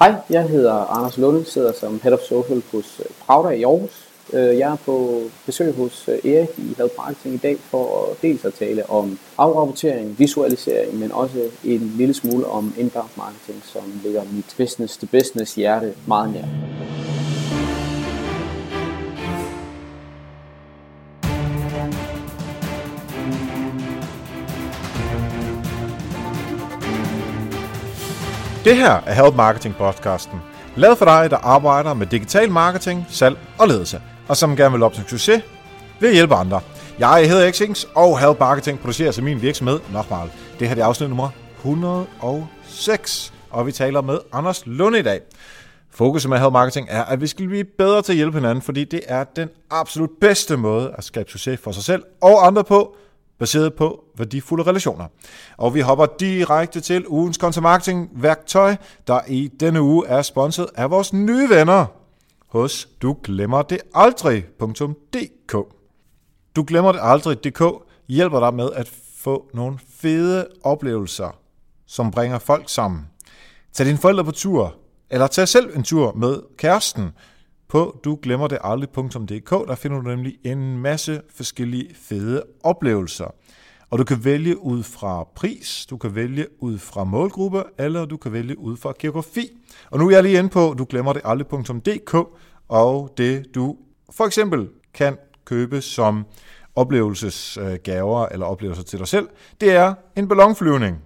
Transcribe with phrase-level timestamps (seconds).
[0.00, 4.08] Hej, jeg hedder Anders Lunde, sidder som Head of Social hos øh, Pravda i Aarhus.
[4.32, 8.22] Øh, jeg er på besøg hos øh, Erik i Health Marketing i dag for at
[8.22, 13.82] dels at tale om afrapportering, visualisering, men også en lille smule om inbound marketing, som
[14.04, 17.07] ligger mit business to business hjerte meget nær.
[28.64, 30.40] Det her er Help Marketing podcasten,
[30.76, 34.82] lavet for dig, der arbejder med digital marketing, salg og ledelse, og som gerne vil
[34.82, 35.42] opnå succes
[36.00, 36.60] ved at hjælpe andre.
[36.98, 40.30] Jeg hedder Xings, og Help Marketing producerer til min virksomhed Nokmal.
[40.58, 45.20] Det her er afsnit nummer 106, og vi taler med Anders Lunde i dag.
[45.90, 48.84] Fokus med Help Marketing er, at vi skal blive bedre til at hjælpe hinanden, fordi
[48.84, 52.96] det er den absolut bedste måde at skabe succes for sig selv og andre på,
[53.38, 55.06] baseret på værdifulde relationer.
[55.56, 60.66] Og vi hopper direkte til ugens content marketing værktøj, der i denne uge er sponset
[60.74, 61.86] af vores nye venner
[62.48, 65.52] hos du glemmer det aldrig.dk.
[66.56, 67.62] Du glemmer det aldrig.dk
[68.08, 71.36] hjælper dig med at få nogle fede oplevelser,
[71.86, 73.06] som bringer folk sammen.
[73.72, 74.74] Tag dine forældre på tur,
[75.10, 77.10] eller tag selv en tur med kæresten,
[77.68, 83.34] på du glemmer det aldrig.dk, der finder du nemlig en masse forskellige fede oplevelser.
[83.90, 88.16] Og du kan vælge ud fra pris, du kan vælge ud fra målgruppe, eller du
[88.16, 89.48] kan vælge ud fra geografi.
[89.90, 92.14] Og nu er jeg lige inde på du glemmer det aldrig.dk,
[92.68, 93.76] og det du
[94.10, 96.26] for eksempel kan købe som
[96.76, 99.28] oplevelsesgaver eller oplevelser til dig selv,
[99.60, 100.98] det er en ballonflyvning.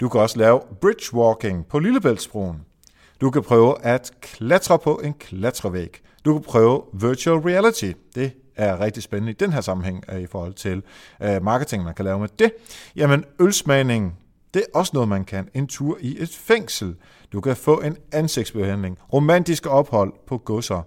[0.00, 2.56] Du kan også lave bridgewalking på Lillebæltsbroen.
[3.20, 6.00] Du kan prøve at klatre på en klatrevæg.
[6.24, 7.92] Du kan prøve virtual reality.
[8.14, 10.82] Det er rigtig spændende i den her sammenhæng øh, i forhold til
[11.22, 12.52] øh, marketing, man kan lave med det.
[12.96, 14.18] Jamen, ølsmagning,
[14.54, 15.48] det er også noget, man kan.
[15.54, 16.96] En tur i et fængsel.
[17.32, 18.98] Du kan få en ansigtsbehandling.
[19.12, 20.82] Romantiske ophold på godser.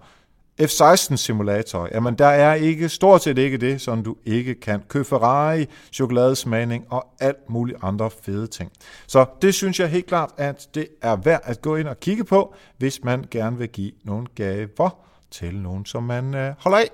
[0.61, 4.83] F-16 simulator, jamen der er ikke stort set ikke det, som du ikke kan.
[4.87, 8.71] Købe Ferrari, chokoladesmagning og alt muligt andre fede ting.
[9.07, 12.23] Så det synes jeg helt klart, at det er værd at gå ind og kigge
[12.23, 14.89] på, hvis man gerne vil give nogle gaver
[15.31, 16.89] til nogen, som man øh, holder af.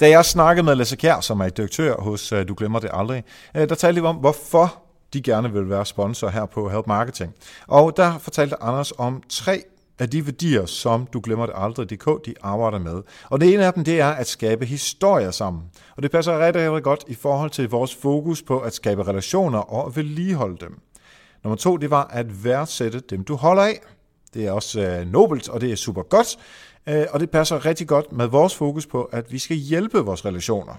[0.00, 3.24] Da jeg snakkede med Lasse Kjær, som er direktør hos øh, Du Glemmer Det Aldrig,
[3.54, 7.34] øh, der talte vi om, hvorfor de gerne vil være sponsor her på Help Marketing.
[7.66, 9.62] Og der fortalte Anders om tre
[9.98, 13.02] af de værdier, som du glemmer det aldrig, DK, de arbejder med.
[13.30, 15.62] Og det ene af dem, det er at skabe historier sammen.
[15.96, 19.58] Og det passer rigtig, rigtig godt i forhold til vores fokus på at skabe relationer
[19.58, 20.80] og vedligeholde dem.
[21.44, 23.80] Nummer to, det var at værdsætte dem, du holder af.
[24.34, 26.36] Det er også øh, nobelt, og det er super godt.
[26.88, 30.24] Øh, og det passer rigtig godt med vores fokus på, at vi skal hjælpe vores
[30.24, 30.74] relationer.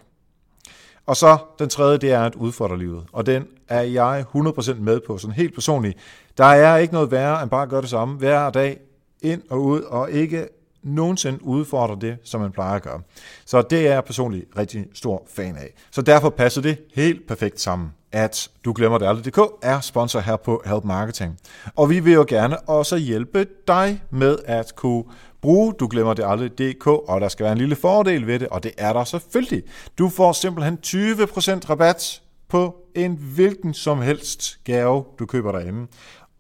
[1.05, 3.05] Og så den tredje, det er at udfordre livet.
[3.11, 5.97] Og den er jeg 100% med på, sådan helt personligt.
[6.37, 8.79] Der er ikke noget værre end bare at gøre det samme hver dag,
[9.21, 10.47] ind og ud, og ikke
[10.83, 13.01] nogensinde udfordre det, som man plejer at gøre.
[13.45, 15.73] Så det er jeg personligt rigtig stor fan af.
[15.91, 20.35] Så derfor passer det helt perfekt sammen at du glemmer det aldrig.dk er sponsor her
[20.35, 21.39] på Help Marketing.
[21.75, 25.03] Og vi vil jo gerne også hjælpe dig med at kunne
[25.41, 28.63] bruge du glemmer det aldrig.dk, og der skal være en lille fordel ved det, og
[28.63, 29.63] det er der selvfølgelig.
[29.97, 35.87] Du får simpelthen 20% rabat på en hvilken som helst gave, du køber derhjemme.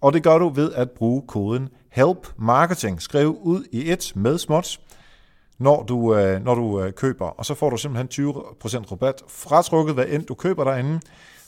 [0.01, 3.01] Og det gør du ved at bruge koden HELP MARKETING.
[3.01, 4.79] Skriv ud i et med småt,
[5.57, 7.25] når du, øh, når du øh, køber.
[7.25, 10.99] Og så får du simpelthen 20% rabat fratrukket, hvad end du køber derinde.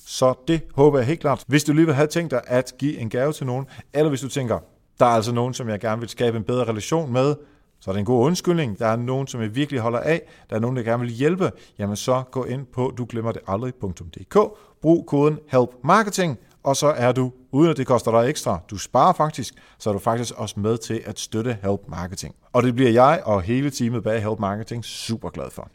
[0.05, 1.43] Så det håber jeg helt klart.
[1.47, 4.21] Hvis du lige vil have tænkt dig at give en gave til nogen, eller hvis
[4.21, 4.59] du tænker,
[4.99, 7.35] der er altså nogen, som jeg gerne vil skabe en bedre relation med,
[7.79, 8.79] så er det en god undskyldning.
[8.79, 10.21] Der er nogen, som jeg virkelig holder af.
[10.49, 11.51] Der er nogen, der gerne vil hjælpe.
[11.79, 14.37] Jamen så gå ind på du glemmer det aldrig.dk.
[14.81, 18.77] Brug koden HELP MARKETING, og så er du, uden at det koster dig ekstra, du
[18.77, 22.35] sparer faktisk, så er du faktisk også med til at støtte Help Marketing.
[22.53, 25.69] Og det bliver jeg og hele teamet bag Help Marketing super glad for.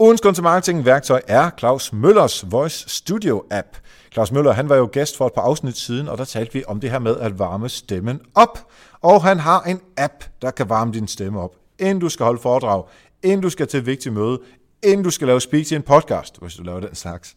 [0.00, 3.76] Ugens content marketing værktøj er Claus Møllers Voice Studio app.
[4.12, 6.64] Claus Møller han var jo gæst for et par afsnit siden, og der talte vi
[6.66, 8.66] om det her med at varme stemmen op.
[9.00, 12.40] Og han har en app, der kan varme din stemme op, inden du skal holde
[12.40, 12.84] foredrag,
[13.22, 14.40] inden du skal til et vigtigt møde,
[14.82, 17.36] inden du skal lave speak til en podcast, hvis du laver den slags.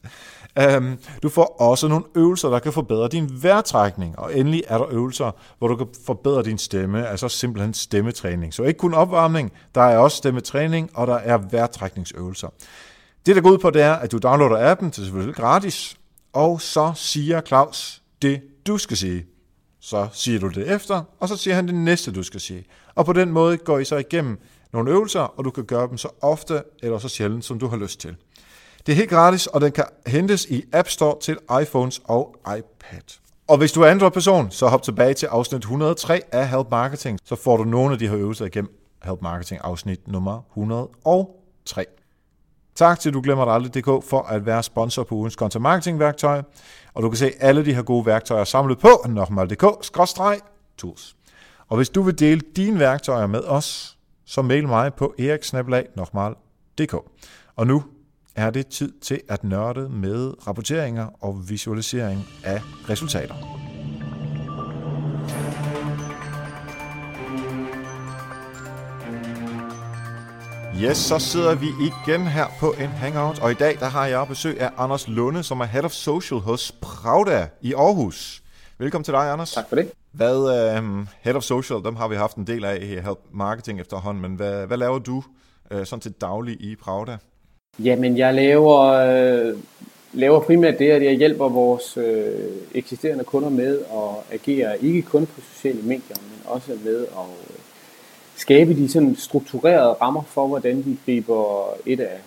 [0.60, 4.86] Um, du får også nogle øvelser, der kan forbedre din vejrtrækning, og endelig er der
[4.92, 8.54] øvelser, hvor du kan forbedre din stemme, altså simpelthen stemmetræning.
[8.54, 12.48] Så ikke kun opvarmning, der er også stemmetræning, og der er vejrtrækningsøvelser.
[13.26, 15.98] Det, der går ud på, det er, at du downloader appen, det er selvfølgelig gratis,
[16.34, 19.26] og så siger Claus det, du skal sige.
[19.80, 22.66] Så siger du det efter, og så siger han det næste, du skal sige.
[22.96, 24.40] Og på den måde går I så igennem
[24.74, 27.78] nogle øvelser, og du kan gøre dem så ofte eller så sjældent, som du har
[27.78, 28.16] lyst til.
[28.86, 33.20] Det er helt gratis, og den kan hentes i App Store til iPhones og iPad.
[33.48, 37.36] Og hvis du er Android-person, så hop tilbage til afsnit 103 af Help Marketing, så
[37.36, 41.86] får du nogle af de her øvelser igennem Help Marketing afsnit nummer 103.
[42.76, 46.42] Tak til Du Glemmer det aldrig.dk for at være sponsor på ugens content marketing værktøj.
[46.94, 51.16] Og du kan se alle de her gode værktøjer samlet på nokmal.dk-tools.
[51.68, 56.96] Og hvis du vil dele dine værktøjer med os, så mail mig på eriksnabelag.dk.
[57.56, 57.84] Og nu
[58.36, 63.36] er det tid til at nørde med rapporteringer og visualisering af resultater.
[70.84, 74.28] Yes, så sidder vi igen her på en hangout, og i dag der har jeg
[74.28, 78.44] besøg af Anders Lunde, som er Head of Social hos Pravda i Aarhus.
[78.78, 79.52] Velkommen til dig, Anders.
[79.52, 79.92] Tak for det.
[80.12, 80.38] Hvad,
[80.80, 84.22] uh, Head of Social, dem har vi haft en del af i Help Marketing efterhånden,
[84.22, 85.24] men hvad, hvad laver du
[85.76, 87.18] uh, sådan til daglig i Pravda?
[87.80, 89.58] Jamen, jeg laver, øh,
[90.14, 95.26] laver primært det, at jeg hjælper vores øh, eksisterende kunder med at agere ikke kun
[95.26, 97.56] på sociale medier, men også med at øh,
[98.36, 102.20] skabe de sådan strukturerede rammer for, hvordan vi griber et af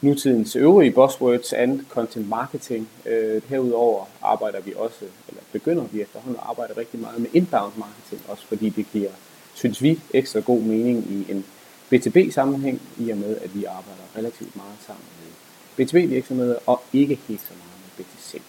[0.00, 2.88] nutidens øvrige buzzwords and content marketing.
[3.06, 7.72] Øh, herudover arbejder vi også, eller begynder vi efterhånden at arbejde rigtig meget med inbound
[7.76, 9.10] marketing, også fordi det giver,
[9.54, 11.44] synes vi, ekstra god mening i en
[11.92, 17.40] B2B-sammenhæng, i og med, at vi arbejder relativt meget sammen med B2B-virksomheder, og ikke helt
[17.40, 18.40] så meget med B2C.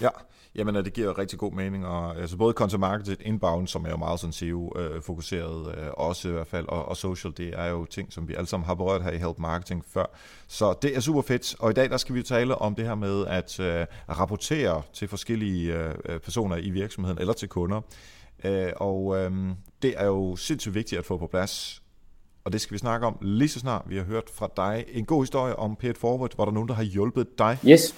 [0.00, 0.08] Ja,
[0.54, 3.96] Jamen, det giver rigtig god mening, og altså både content marketing, inbound, som er jo
[3.96, 7.84] meget sådan SEO-fokuseret, øh, øh, også i hvert fald, og, og social, det er jo
[7.84, 10.06] ting, som vi alle sammen har berørt her i Help Marketing før.
[10.48, 12.84] Så det er super fedt, og i dag der skal vi jo tale om det
[12.84, 17.80] her med at øh, rapportere til forskellige øh, personer i virksomheden eller til kunder.
[18.44, 19.32] Øh, og øh,
[19.82, 21.81] det er jo sindssygt vigtigt at få på plads,
[22.44, 24.84] og det skal vi snakke om lige så snart vi har hørt fra dig.
[24.92, 26.30] En god historie om Pay Forward.
[26.36, 27.58] Var der nogen, der har hjulpet dig?
[27.66, 27.94] Yes.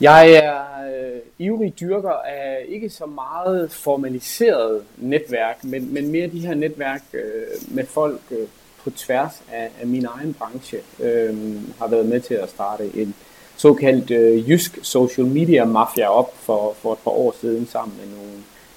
[0.00, 6.46] Jeg er øh, ivrig dyrker af ikke så meget formaliseret netværk, men, men mere de
[6.46, 7.20] her netværk øh,
[7.68, 8.46] med folk øh,
[8.84, 10.78] på tværs af, af min egen branche.
[11.00, 13.14] Øh, har været med til at starte en
[13.56, 18.16] såkaldt øh, jysk social media mafia op for, for et par år siden sammen med
[18.16, 18.32] nogle,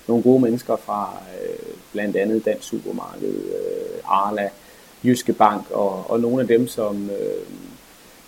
[0.07, 4.49] nogle gode mennesker fra øh, blandt andet Dansk Supermarked, øh, Arla,
[5.03, 7.45] Jyske Bank og, og nogle af dem, som, øh,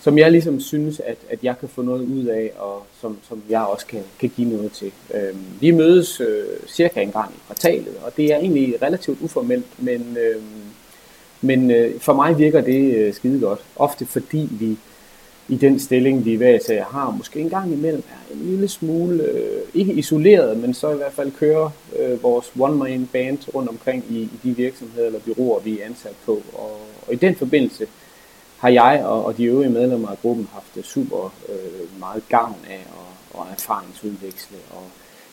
[0.01, 3.43] som jeg ligesom synes, at, at jeg kan få noget ud af, og som, som
[3.49, 4.91] jeg også kan, kan give noget til.
[5.13, 9.65] Øh, vi mødes øh, cirka en gang i kvartalet, og det er egentlig relativt uformelt,
[9.77, 10.41] men, øh,
[11.41, 13.59] men øh, for mig virker det øh, skide godt.
[13.75, 14.77] Ofte fordi vi
[15.49, 19.23] i den stilling, vi hver især har, måske en gang imellem er en lille smule,
[19.23, 21.69] øh, ikke isoleret, men så i hvert fald kører
[21.99, 26.15] øh, vores one-man band rundt omkring i, i de virksomheder eller byråer, vi er ansat
[26.25, 26.41] på.
[26.53, 27.87] Og, og i den forbindelse
[28.57, 32.85] har jeg og, og de øvrige medlemmer af gruppen haft super øh, meget gavn af
[32.91, 34.83] og, og erfaringsudveksle og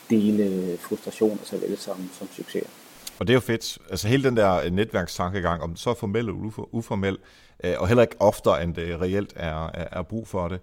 [0.09, 2.69] dele frustrationer såvel som, som succeser.
[3.19, 3.77] Og det er jo fedt.
[3.89, 7.17] Altså hele den der øh, netværkstankegang, om så formel eller uformel,
[7.63, 10.59] øh, og heller ikke oftere, end det reelt er, er, er brug for det,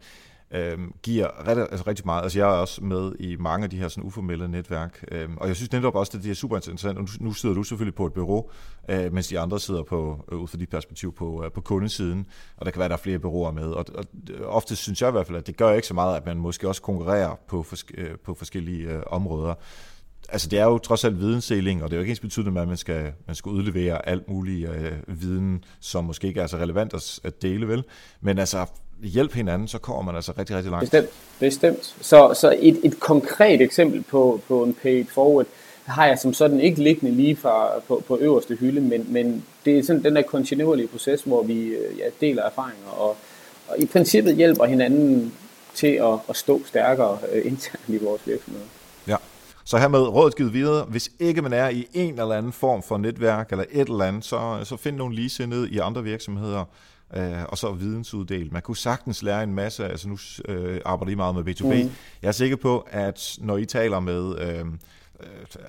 [0.51, 2.23] øh, giver ret, altså rigtig meget.
[2.23, 5.49] Altså jeg er også med i mange af de her sådan uformelle netværk, øh, og
[5.49, 6.99] jeg synes netop også, at det er super interessant.
[6.99, 8.51] Nu, nu sidder du selvfølgelig på et bureau,
[8.89, 12.27] øh, mens de andre sidder på, øh, ud fra dit perspektiv på, øh, på kundesiden,
[12.57, 13.67] og der kan være, der er flere bureauer med.
[13.67, 16.17] Og, og øh, ofte synes jeg i hvert fald, at det gør ikke så meget,
[16.17, 17.65] at man måske også konkurrerer på,
[17.95, 19.55] øh, på forskellige øh, områder
[20.29, 22.69] altså det er jo trods alt vidensdeling, og det er jo ikke ens betydende, at
[22.69, 26.95] man skal, man skal udlevere alt mulig øh, viden, som måske ikke er så relevant
[26.95, 27.85] at, at dele, vel?
[28.21, 28.67] Men altså,
[29.03, 30.91] hjælp hinanden, så kommer man altså rigtig, rigtig langt.
[30.91, 31.97] Bestemt, bestemt.
[32.01, 35.47] Så, så et, et konkret eksempel på, på en paid forward,
[35.85, 39.79] har jeg som sådan ikke liggende lige fra, på, på øverste hylde, men, men det
[39.79, 43.17] er sådan den der kontinuerlige proces, hvor vi øh, ja, deler erfaringer, og,
[43.69, 45.35] og i princippet hjælper hinanden
[45.75, 48.63] til at, at stå stærkere øh, internt i vores virksomhed.
[49.65, 52.99] Så hermed rådet givet videre, hvis ikke man er i en eller anden form for
[52.99, 56.65] netværk eller et eller andet, så, så find nogle ligesindede i andre virksomheder,
[57.17, 58.53] øh, og så vidensuddel.
[58.53, 60.19] Man kunne sagtens lære en masse, altså nu
[60.49, 61.85] øh, arbejder I meget med B2B.
[61.85, 61.91] Mm.
[62.23, 64.67] Jeg er sikker på, at når I taler med øh,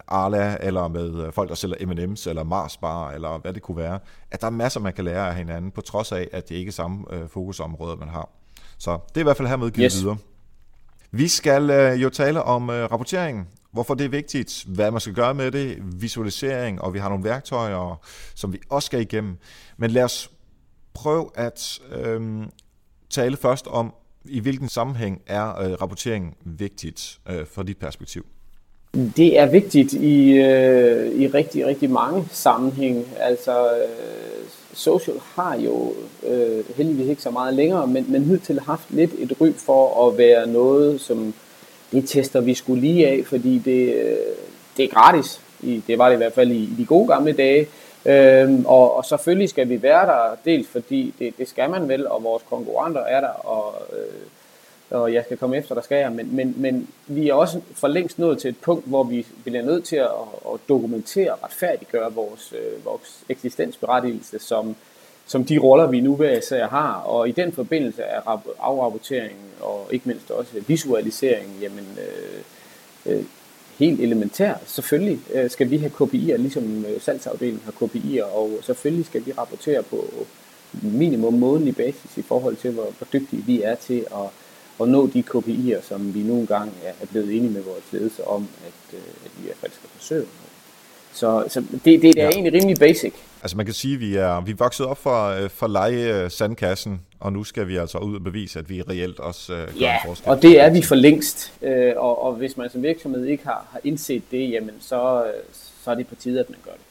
[0.07, 3.99] Arla, eller med folk, der sælger M&M's, eller Mars Bar, eller hvad det kunne være,
[4.31, 6.69] at der er masser, man kan lære af hinanden, på trods af, at det ikke
[6.69, 8.29] er samme øh, fokusområde, man har.
[8.77, 10.01] Så det er i hvert fald hermed givet yes.
[10.01, 10.17] videre.
[11.11, 15.13] Vi skal øh, jo tale om øh, rapporteringen, hvorfor det er vigtigt, hvad man skal
[15.13, 18.01] gøre med det, visualisering, og vi har nogle værktøjer,
[18.35, 19.37] som vi også skal igennem.
[19.77, 20.31] Men lad os
[20.93, 22.43] prøve at øhm,
[23.09, 23.93] tale først om,
[24.25, 28.25] i hvilken sammenhæng er øh, rapporteringen vigtigt øh, fra dit perspektiv?
[28.93, 33.07] Det er vigtigt i, øh, i rigtig, rigtig mange sammenhæng.
[33.19, 35.93] Altså, øh, social har jo
[36.27, 40.17] øh, heldigvis ikke så meget længere, men, men hidtil haft lidt et ry for at
[40.17, 41.33] være noget, som
[41.91, 44.17] det tester vi skulle lige af, fordi det, øh,
[44.77, 45.41] det er gratis.
[45.61, 47.67] I, det var det i hvert fald i, i de gode gamle dage.
[48.05, 52.07] Øhm, og, og selvfølgelig skal vi være der, dels fordi det, det skal man vel,
[52.07, 56.11] og vores konkurrenter er der, og, øh, og jeg skal komme efter, der skal jeg,
[56.11, 59.63] men, men, men vi er også for længst nået til et punkt, hvor vi bliver
[59.63, 60.09] nødt til at,
[60.53, 64.75] at dokumentere og retfærdiggøre vores, øh, vores eksistensberettigelse som,
[65.25, 66.93] som de roller, vi nu hver især har.
[66.93, 73.23] Og i den forbindelse er afrapportering og ikke mindst også visualisering, jamen, øh, øh,
[73.79, 74.61] helt elementært.
[74.65, 79.31] Selvfølgelig øh, skal vi have KPI'er, ligesom øh, salgsafdelingen har KPI'er, og selvfølgelig skal vi
[79.31, 80.05] rapportere på
[80.81, 84.29] minimum månedlig basis i forhold til, hvor, hvor dygtige vi er til at,
[84.81, 88.47] at nå de KPI'er, som vi nogle gange er blevet enige med vores ledelse om,
[88.67, 90.25] at, at vi i hvert fald skal forsøge.
[91.13, 92.29] Så, så det, det, det er ja.
[92.29, 93.13] egentlig rimelig basic.
[93.45, 97.01] Altså man kan sige, at vi er, vi er vokset op fra, fra lege sandkassen,
[97.19, 99.93] og nu skal vi altså ud og bevise, at vi reelt også uh, gør ja,
[99.93, 100.29] en forskel.
[100.29, 101.53] og det er vi for længst.
[101.61, 105.25] Uh, og, og hvis man som virksomhed ikke har, har indset det, jamen så,
[105.83, 106.81] så er det på tide, at man gør det.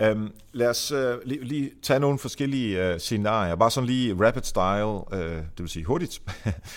[0.00, 0.12] Ja.
[0.12, 3.54] Um, lad os uh, lige, lige tage nogle forskellige uh, scenarier.
[3.54, 6.22] Bare sådan lige rapid style, uh, det vil sige hurtigt,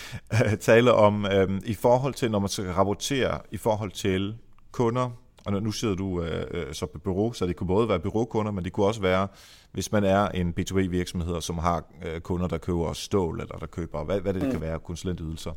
[0.60, 4.34] tale om um, i forhold til, når man skal rapportere i forhold til
[4.72, 5.10] kunder,
[5.44, 8.52] og nu sidder du øh, øh, så på bureau, så det kunne både være byråkunder,
[8.52, 9.28] men det kunne også være,
[9.72, 14.04] hvis man er en B2B-virksomhed, som har øh, kunder, der køber stål, eller der køber,
[14.04, 14.50] hvad, hvad det, mm.
[14.50, 15.50] kan være, konsulentydelser.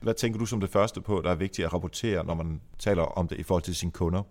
[0.00, 3.02] Hvad tænker du som det første på, der er vigtigt at rapportere, når man taler
[3.02, 4.22] om det i forhold til sine kunder?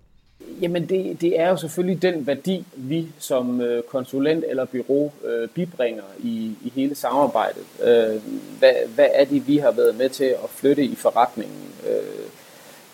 [0.62, 5.50] Jamen det, det er jo selvfølgelig den værdi, vi som øh, konsulent eller bureau øh,
[5.50, 7.64] bibringer i, i hele samarbejdet.
[7.84, 8.22] Øh,
[8.60, 11.72] hvad, hvad er det, vi har været med til at flytte i forretningen?
[11.90, 12.30] Øh,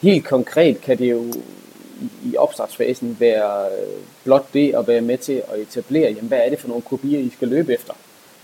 [0.02, 1.34] helt konkret kan det jo
[2.26, 6.50] i opstartsfasen være øh, blot det at være med til at etablere, jamen, hvad er
[6.50, 7.94] det for nogle kopier, I skal løbe efter?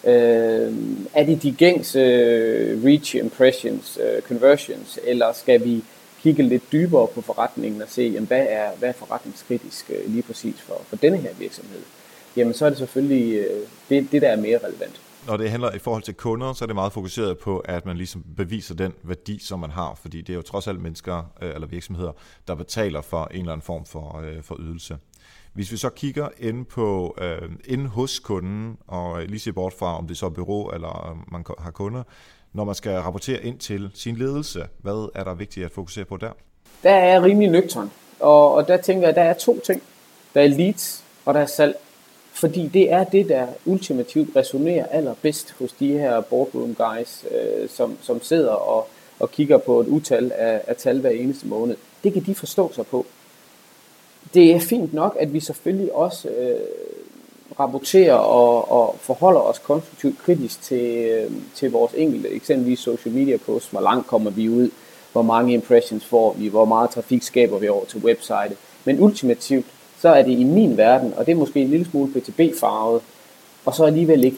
[0.04, 0.74] Øh,
[1.14, 5.84] er det de gængse øh, reach impressions, øh, conversions, eller skal vi
[6.22, 10.56] kigge lidt dybere på forretningen og se, jamen, hvad, er, hvad er forretningskritisk lige præcis
[10.60, 11.82] for, for denne her virksomhed?
[12.38, 13.46] Jamen så er det selvfølgelig
[13.90, 16.68] det, det, der er mere relevant når det handler i forhold til kunder, så er
[16.68, 20.34] det meget fokuseret på, at man ligesom beviser den værdi, som man har, fordi det
[20.34, 22.12] er jo trods alt mennesker øh, eller virksomheder,
[22.48, 24.98] der betaler for en eller anden form for, øh, for ydelse.
[25.54, 29.98] Hvis vi så kigger ind på øh, ind hos kunden, og lige ser bort fra,
[29.98, 32.04] om det så er bureau eller øh, man har kunder,
[32.54, 36.18] når man skal rapportere ind til sin ledelse, hvad er der vigtigt at fokusere på
[36.18, 36.32] der?
[36.84, 39.82] Der er rimelig nøgtern, og, og der tænker jeg, der er to ting.
[40.34, 41.76] Der er leads, og der er salg.
[42.40, 47.98] Fordi det er det, der ultimativt resonerer allerbedst hos de her boardroom guys, øh, som,
[48.02, 48.88] som sidder og,
[49.20, 51.76] og kigger på et utal af, af tal hver eneste måned.
[52.04, 53.06] Det kan de forstå sig på.
[54.34, 56.60] Det er fint nok, at vi selvfølgelig også øh,
[57.60, 63.38] rapporterer og, og forholder os konstruktivt kritisk til, øh, til vores enkelte, eksempelvis social media
[63.38, 63.70] posts.
[63.70, 64.70] Hvor langt kommer vi ud?
[65.12, 66.48] Hvor mange impressions får vi?
[66.48, 68.56] Hvor meget trafik skaber vi over til website?
[68.86, 69.66] Men ultimativt,
[70.00, 73.02] så er det i min verden, og det er måske en lille smule PTB-farvet,
[73.66, 74.38] og så alligevel ikke.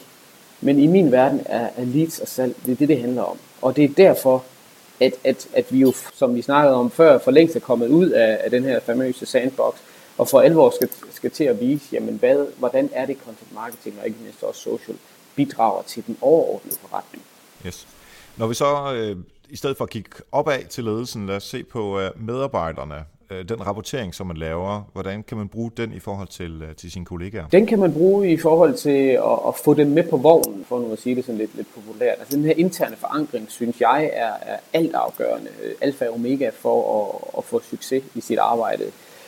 [0.62, 3.38] Men i min verden er, er leads og salg, det er det, det handler om.
[3.62, 4.44] Og det er derfor,
[5.00, 8.10] at, at, at vi jo, som vi snakkede om før, for længst er kommet ud
[8.10, 9.76] af, af den her famøse sandbox,
[10.18, 13.96] og for alvor skal, skal til at vise, jamen hvad, hvordan er det content marketing,
[14.00, 14.98] og ikke mindst også social,
[15.36, 17.24] bidrager til den overordnede forretning.
[17.66, 17.88] Yes.
[18.38, 19.18] Når vi så, øh,
[19.50, 23.50] i stedet for at kigge opad til ledelsen, lad os se på øh, medarbejderne Øh,
[23.50, 26.92] den rapportering, som man laver, hvordan kan man bruge den i forhold til, øh, til
[26.92, 27.48] sine kollegaer?
[27.48, 30.80] Den kan man bruge i forhold til at, at få dem med på vognen, for
[30.80, 32.16] nu at sige det sådan lidt, lidt populært.
[32.20, 37.02] Altså den her interne forankring, synes jeg, er, er altafgørende, øh, alfa og omega for
[37.02, 38.84] at, at få succes i sit arbejde.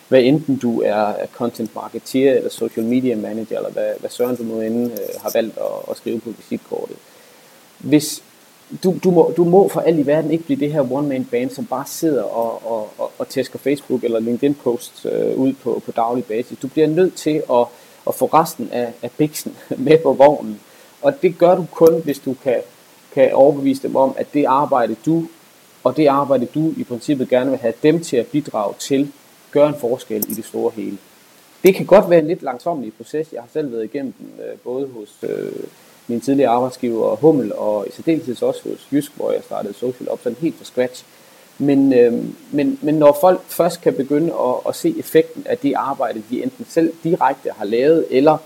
[0.07, 4.43] Hvad enten du er content marketeer eller social media manager, eller hvad, hvad søren du
[4.43, 4.91] nu end
[5.21, 6.97] har valgt at, at skrive på visitkortet.
[7.77, 8.23] Hvis,
[8.83, 11.49] du, du, må, du må for alt i verden ikke blive det her one-man band,
[11.49, 15.81] som bare sidder og, og, og, og tæsker Facebook eller LinkedIn posts øh, ud på,
[15.85, 16.57] på daglig basis.
[16.59, 17.65] Du bliver nødt til at,
[18.07, 20.59] at få resten af, af biksen med på vognen.
[21.01, 22.61] Og det gør du kun, hvis du kan,
[23.13, 25.27] kan overbevise dem om, at det arbejde du
[25.83, 29.11] og det arbejde du i princippet gerne vil have dem til at bidrage til,
[29.51, 30.97] gør en forskel i det store hele.
[31.63, 33.33] Det kan godt være en lidt langsommelig proces.
[33.33, 35.51] Jeg har selv været igennem den, øh, både hos øh,
[36.07, 40.19] min tidligere arbejdsgiver Hummel, og i særdeleshed også hos Jysk, hvor jeg startede Social op
[40.23, 41.05] sådan helt fra scratch.
[41.57, 45.73] Men, øh, men, men når folk først kan begynde at, at se effekten af det
[45.75, 48.37] arbejde, de enten selv direkte har lavet, eller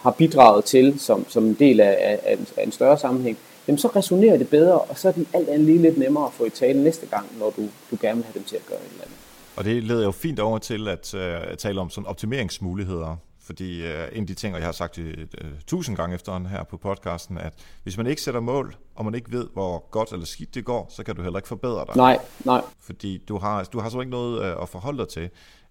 [0.00, 3.78] har bidraget til som, som en del af, af, en, af en større sammenhæng, jamen
[3.78, 6.44] så resonerer det bedre, og så er det alt andet lige lidt nemmere at få
[6.44, 8.90] i tale næste gang, når du, du gerne vil have dem til at gøre et
[8.90, 9.16] eller andet.
[9.56, 14.08] Og det leder jo fint over til at uh, tale om sådan optimeringsmuligheder fordi øh,
[14.12, 16.76] en af de ting, og jeg har sagt det øh, tusind gange efterhånden her på
[16.76, 20.54] podcasten, at hvis man ikke sætter mål, og man ikke ved, hvor godt eller skidt
[20.54, 21.96] det går, så kan du heller ikke forbedre dig.
[21.96, 22.60] Nej, nej.
[22.80, 25.30] Fordi du har, du har så ikke noget øh, at forholde dig til.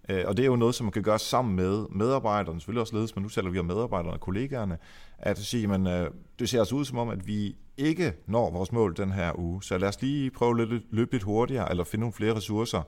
[0.09, 2.95] Øh, og det er jo noget, som man kan gøre sammen med medarbejderne, selvfølgelig også
[2.95, 4.77] ledes, men nu taler vi om medarbejderne og kollegaerne,
[5.17, 8.71] at sige, men øh, det ser altså ud som om, at vi ikke når vores
[8.71, 11.99] mål den her uge, så lad os lige prøve at løbe lidt hurtigere, eller finde
[11.99, 12.81] nogle flere ressourcer,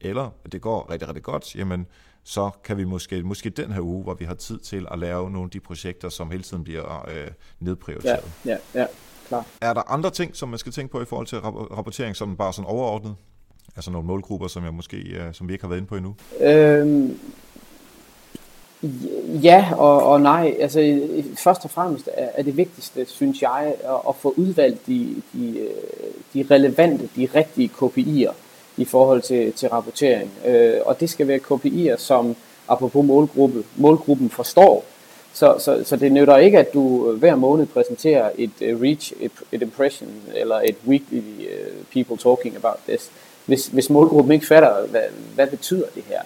[0.00, 1.86] eller det går rigtig, rigtig godt, jamen
[2.24, 5.30] så kan vi måske, måske den her uge, hvor vi har tid til at lave
[5.30, 7.28] nogle af de projekter, som hele tiden bliver øh,
[7.60, 8.32] nedprioriteret.
[8.46, 8.86] Ja, ja, ja,
[9.28, 9.46] klar.
[9.60, 12.52] Er der andre ting, som man skal tænke på i forhold til rapportering, som bare
[12.52, 13.16] sådan overordnet?
[13.76, 16.14] Altså nogle målgrupper, som jeg måske, øh, som vi ikke har været inde på endnu?
[16.40, 17.18] Øhm,
[19.42, 20.56] ja og, og nej.
[20.60, 21.08] Altså
[21.38, 25.58] først og fremmest er, er det vigtigste, synes jeg, at, at få udvalgt de, de,
[25.58, 25.70] øh,
[26.34, 28.34] de relevante, de rigtige KPI'er
[28.80, 30.30] i forhold til, til rapportering.
[30.46, 32.36] Øh, og det skal være KPI'er, som
[32.68, 34.84] apropos målgruppe, målgruppen forstår.
[35.32, 39.12] Så, så, så det nytter ikke, at du øh, hver måned præsenterer et uh, reach,
[39.20, 43.10] et, et impression eller et weekly uh, people talking about this,
[43.46, 45.02] hvis, hvis målgruppen ikke fatter, hvad,
[45.34, 46.22] hvad betyder det her.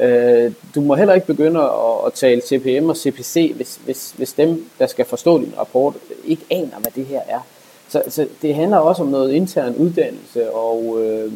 [0.00, 4.32] Uh, du må heller ikke begynde at, at tale CPM og CPC, hvis, hvis, hvis
[4.32, 7.40] dem, der skal forstå din rapport, ikke aner, hvad det her er.
[7.88, 11.32] Så, så det handler også om noget intern uddannelse, og uh,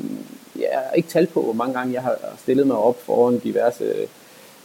[0.56, 3.84] jeg har ikke talt på, hvor mange gange jeg har stillet mig op foran diverse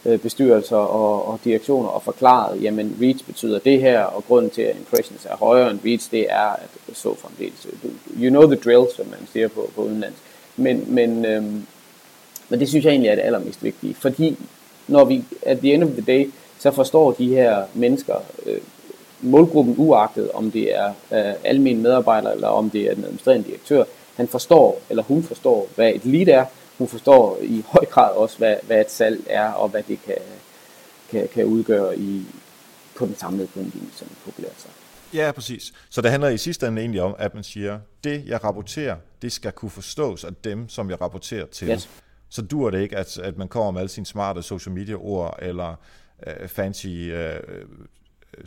[0.04, 4.62] øh, bestyrelser og, og direktioner og forklaret, jamen reach betyder det her, og grunden til,
[4.62, 7.66] at impressions er højere end reach, det er, at så fremdeles.
[7.66, 7.90] Øh,
[8.22, 10.16] you know the drill, som man siger på, på udenlands.
[10.56, 11.66] Men, men, øhm,
[12.48, 14.38] men det synes jeg egentlig er det allermest vigtige, fordi
[14.88, 18.14] når vi, at the end of the day, så forstår de her mennesker
[18.46, 18.58] øh,
[19.20, 23.84] målgruppen uagtet, om det er øh, almindelige medarbejdere, eller om det er den administrerende direktør,
[24.18, 26.44] han forstår, eller hun forstår, hvad et lead er.
[26.78, 30.14] Hun forstår i høj grad også, hvad, hvad et salg er, og hvad det kan,
[31.10, 32.24] kan, kan udgøre i,
[32.96, 34.74] på den samlede bundlinje, som populært sagt.
[35.14, 35.72] Ja, præcis.
[35.90, 39.32] Så det handler i sidste ende egentlig om, at man siger, det jeg rapporterer, det
[39.32, 41.68] skal kunne forstås af dem, som jeg rapporterer til.
[41.68, 41.88] Yes.
[42.28, 45.38] Så dur det ikke, at, at man kommer med alle sine smarte social media ord,
[45.42, 45.74] eller
[46.26, 47.40] øh, fancy øh,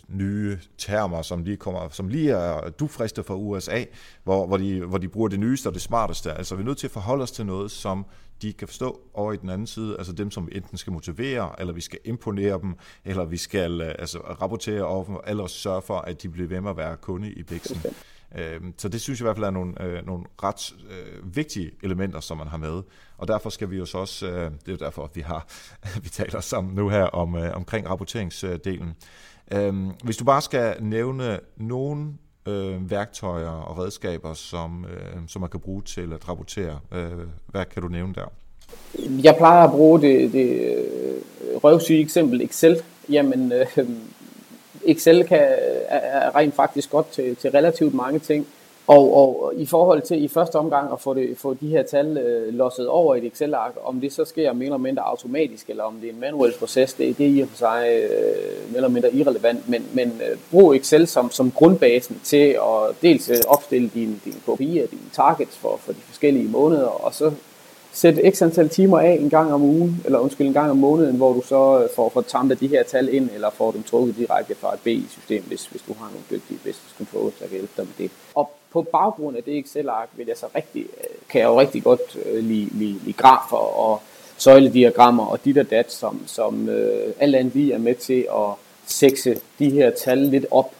[0.07, 3.83] nye termer, som lige, kommer, som lige er dufrister fra USA,
[4.23, 6.33] hvor, hvor, de, hvor de bruger det nyeste og det smarteste.
[6.33, 8.05] Altså vi er nødt til at forholde os til noget, som
[8.41, 11.73] de kan forstå over i den anden side, altså dem, som enten skal motivere, eller
[11.73, 15.97] vi skal imponere dem, eller vi skal øh, altså, rapportere over dem, eller sørge for,
[15.97, 17.41] at de bliver ved med at være kunde i.
[17.41, 17.89] Okay.
[18.35, 21.71] Øhm, så det synes jeg i hvert fald er nogle, øh, nogle ret øh, vigtige
[21.83, 22.83] elementer, som man har med.
[23.17, 25.47] Og derfor skal vi jo så også, det er jo derfor, at vi, har,
[26.03, 28.93] vi taler sammen nu her om, omkring rapporteringsdelen.
[29.53, 32.07] Øhm, hvis du bare skal nævne nogle
[32.47, 37.11] øh, værktøjer og redskaber, som, øh, som man kan bruge til at rapportere, øh,
[37.47, 38.31] hvad kan du nævne der?
[39.23, 42.81] Jeg plejer at bruge det, det øh, røvsyge eksempel Excel.
[43.09, 43.65] Jamen, øh,
[44.91, 45.47] Excel kan,
[45.89, 48.47] er rent faktisk godt til, til relativt mange ting.
[48.87, 52.17] Og, og i forhold til i første omgang at få, det, få de her tal
[52.17, 55.83] øh, losset over i et Excel-ark, om det så sker mere eller mindre automatisk, eller
[55.83, 58.75] om det er en manuel proces, det, det er i og for sig øh, mere
[58.75, 63.37] eller mindre irrelevant, men, men øh, brug Excel som, som grundbasen til at dels øh,
[63.47, 67.31] opstille dine din KPI'er, dine targets for, for de forskellige måneder, og så
[67.93, 71.15] sætte x antal timer af en gang om ugen, eller undskyld, en gang om måneden,
[71.15, 74.17] hvor du så øh, får, får tamlet de her tal ind, eller får dem trukket
[74.17, 77.73] direkte fra et BI-system, hvis, hvis du har nogle dygtige business controllers, der kan hjælpe
[77.77, 78.11] dig med det.
[78.35, 81.83] Og på baggrund af det Excel-ark vil jeg så rigtig, øh, kan jeg jo rigtig
[81.83, 84.01] godt øh, lide, lide, lide grafer og
[84.37, 88.53] søjlediagrammer og dit og dat, som, som øh, alt andet lige er med til at
[88.85, 90.75] sekse de her tal lidt op,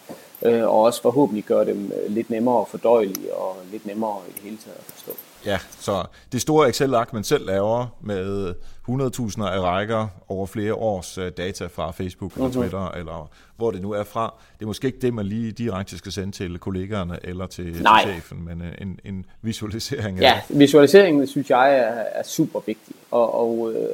[0.45, 4.31] øh, og også forhåbentlig gøre dem øh, lidt nemmere at fordøjelige og lidt nemmere i
[4.31, 5.11] det hele taget at forstå.
[5.45, 8.53] Ja, så det store Excel-ark, man selv laver med
[8.89, 12.53] 100.000 af rækker over flere års øh, data fra Facebook eller mhm.
[12.53, 12.99] Twitter, mm-hmm.
[12.99, 16.11] eller hvor det nu er fra, det er måske ikke det, man lige direkte skal
[16.11, 18.03] sende til kollegaerne eller til, Nej.
[18.03, 20.19] til chefen, men øh, en, en visualisering.
[20.19, 23.89] Ja, af visualiseringen synes jeg er, er super vigtig, og, og øh,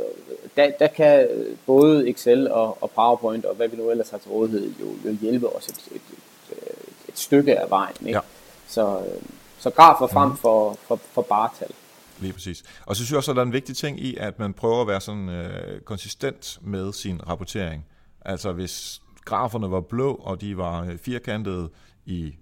[0.56, 1.28] der, der kan
[1.66, 5.18] både Excel og, og PowerPoint og hvad vi nu ellers har til rådighed jo, jo
[5.22, 6.58] hjælpe os et, et, et,
[7.10, 7.96] et stykke af vejen.
[8.00, 8.18] Ikke?
[8.18, 8.20] Ja.
[8.68, 9.00] Så,
[9.60, 10.38] så grafer frem mm.
[10.38, 11.72] for, for, for bare tal.
[12.20, 12.64] Lige præcis.
[12.86, 14.82] Og så synes jeg også, at der er en vigtig ting i, at man prøver
[14.82, 17.86] at være sådan øh, konsistent med sin rapportering.
[18.26, 21.70] Altså hvis graferne var blå, og de var øh, firkantede
[22.06, 22.36] i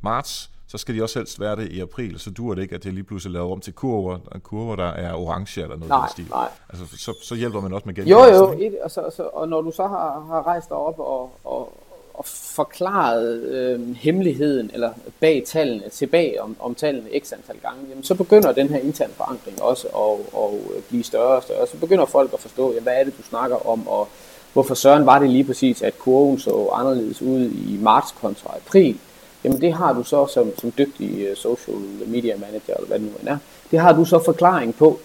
[0.00, 2.84] marts, så skal de også helst være det i april, så duer det ikke, at
[2.84, 6.28] det lige pludselig lavet om til kurver, kurver der er orange eller noget nej, stil.
[6.30, 6.48] Nej.
[6.68, 8.34] Altså, så, så hjælper man også med gennemførelsen.
[8.34, 10.98] Jo, jo, et, og, så, så, og når du så har, har rejst dig op
[10.98, 11.72] og, og,
[12.16, 18.04] og forklaret øh, hemmeligheden eller bag tallene, tilbage om, om tallene x antal gange, jamen,
[18.04, 21.66] så begynder den her interne forankring også at, at øh, blive større og større.
[21.66, 24.08] Så begynder folk at forstå, ja, hvad er det, du snakker om, og
[24.52, 28.98] hvorfor søren var det lige præcis, at kurven så anderledes ud i marts kontra april,
[29.44, 31.76] jamen det har du så som, som dygtig øh, social
[32.06, 33.38] media manager, eller hvad det nu er,
[33.70, 35.00] det har du så forklaring på,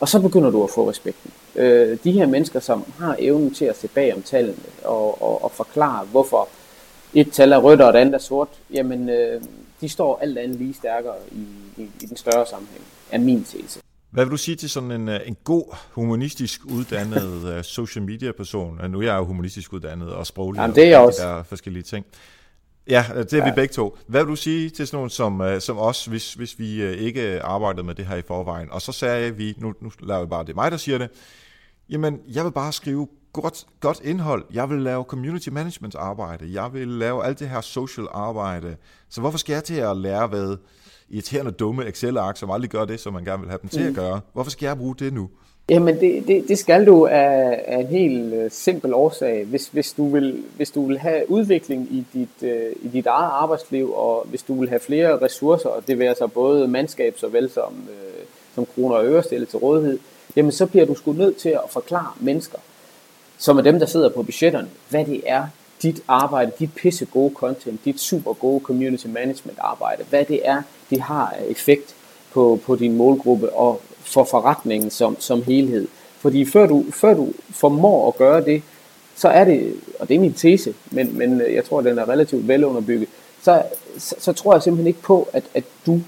[0.00, 1.30] og så begynder du at få respekten.
[1.56, 5.44] Øh, de her mennesker, som har evnen til at se bag om tallene og, og,
[5.44, 6.48] og forklare, hvorfor
[7.14, 9.42] et tal er rødt og et andet er sort, jamen øh,
[9.80, 11.44] de står alt andet lige stærkere i,
[11.82, 13.80] i, i den større sammenhæng, er min tese.
[14.10, 18.32] Hvad vil du sige til sådan en, øh, en god humanistisk uddannet uh, social media
[18.32, 18.80] person?
[18.90, 21.22] Nu er jeg jo humanistisk uddannet og sproglig Jamen, det er og også.
[21.22, 22.06] de der forskellige ting.
[22.88, 23.44] Ja, det er ja.
[23.44, 23.98] vi begge to.
[24.06, 26.90] Hvad vil du sige til sådan nogen som, uh, som os, hvis, hvis vi uh,
[26.90, 28.70] ikke arbejdede med det her i forvejen?
[28.70, 31.10] Og så sagde vi, nu, nu laver vi bare, det mig, der siger det,
[31.90, 34.44] jamen, jeg vil bare skrive godt, godt indhold.
[34.52, 36.52] Jeg vil lave community management arbejde.
[36.52, 38.76] Jeg vil lave alt det her social arbejde.
[39.08, 40.56] Så hvorfor skal jeg til at lære, hvad
[41.08, 43.88] irriterende dumme Excel-ark, som aldrig gør det, som man gerne vil have dem til mm.
[43.88, 44.20] at gøre?
[44.32, 45.30] Hvorfor skal jeg bruge det nu?
[45.70, 49.44] Jamen, det, det, det skal du af, af en helt øh, simpel årsag.
[49.44, 53.30] Hvis, hvis, du vil, hvis du vil have udvikling i dit, øh, i dit eget
[53.32, 57.50] arbejdsliv, og hvis du vil have flere ressourcer, og det vil altså både mandskab såvel
[57.50, 59.98] som, øh, som kroner og øre stillet til rådighed,
[60.36, 62.58] jamen så bliver du sgu nødt til at forklare mennesker,
[63.38, 65.46] som er dem, der sidder på budgetterne, hvad det er,
[65.82, 70.62] dit arbejde, dit pisse gode content, dit super gode community management arbejde, hvad det er,
[70.90, 71.94] det har effekt
[72.32, 75.88] på, på din målgruppe og for forretningen som, som helhed.
[76.18, 78.62] Fordi før du, før du formår at gøre det,
[79.16, 81.98] så er det, og det er min tese, men, men øh, jeg tror, at den
[81.98, 83.08] er relativt velunderbygget,
[83.42, 83.62] så,
[83.98, 86.00] så, så tror jeg simpelthen ikke på, at, at du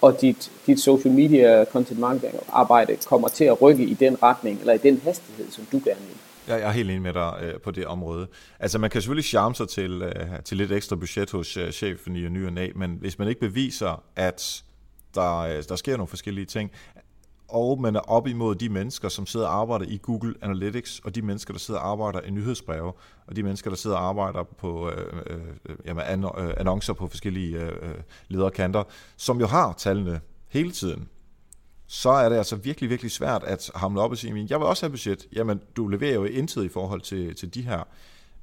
[0.00, 4.60] og dit, dit social media content marketing arbejde kommer til at rykke i den retning,
[4.60, 6.16] eller i den hastighed, som du gerne vil.
[6.46, 8.26] Jeg er helt enig med dig øh, på det område.
[8.60, 12.16] Altså man kan selvfølgelig charme sig til, øh, til lidt ekstra budget hos øh, chefen
[12.16, 14.62] i ny og næ, men hvis man ikke beviser, at
[15.14, 16.70] der, øh, der sker nogle forskellige ting,
[17.54, 21.14] og man er op imod de mennesker, som sidder og arbejder i Google Analytics, og
[21.14, 22.92] de mennesker, der sidder og arbejder i nyhedsbreve,
[23.26, 27.06] og de mennesker, der sidder og arbejder på øh, øh, jamen, an, øh, annoncer på
[27.06, 27.94] forskellige øh, øh
[28.28, 28.82] lederkanter,
[29.16, 31.08] som jo har tallene hele tiden
[31.92, 34.86] så er det altså virkelig, virkelig svært at hamle op og sige, jeg vil også
[34.86, 35.26] have budget.
[35.32, 37.82] Jamen, du leverer jo intet i forhold til, til de her.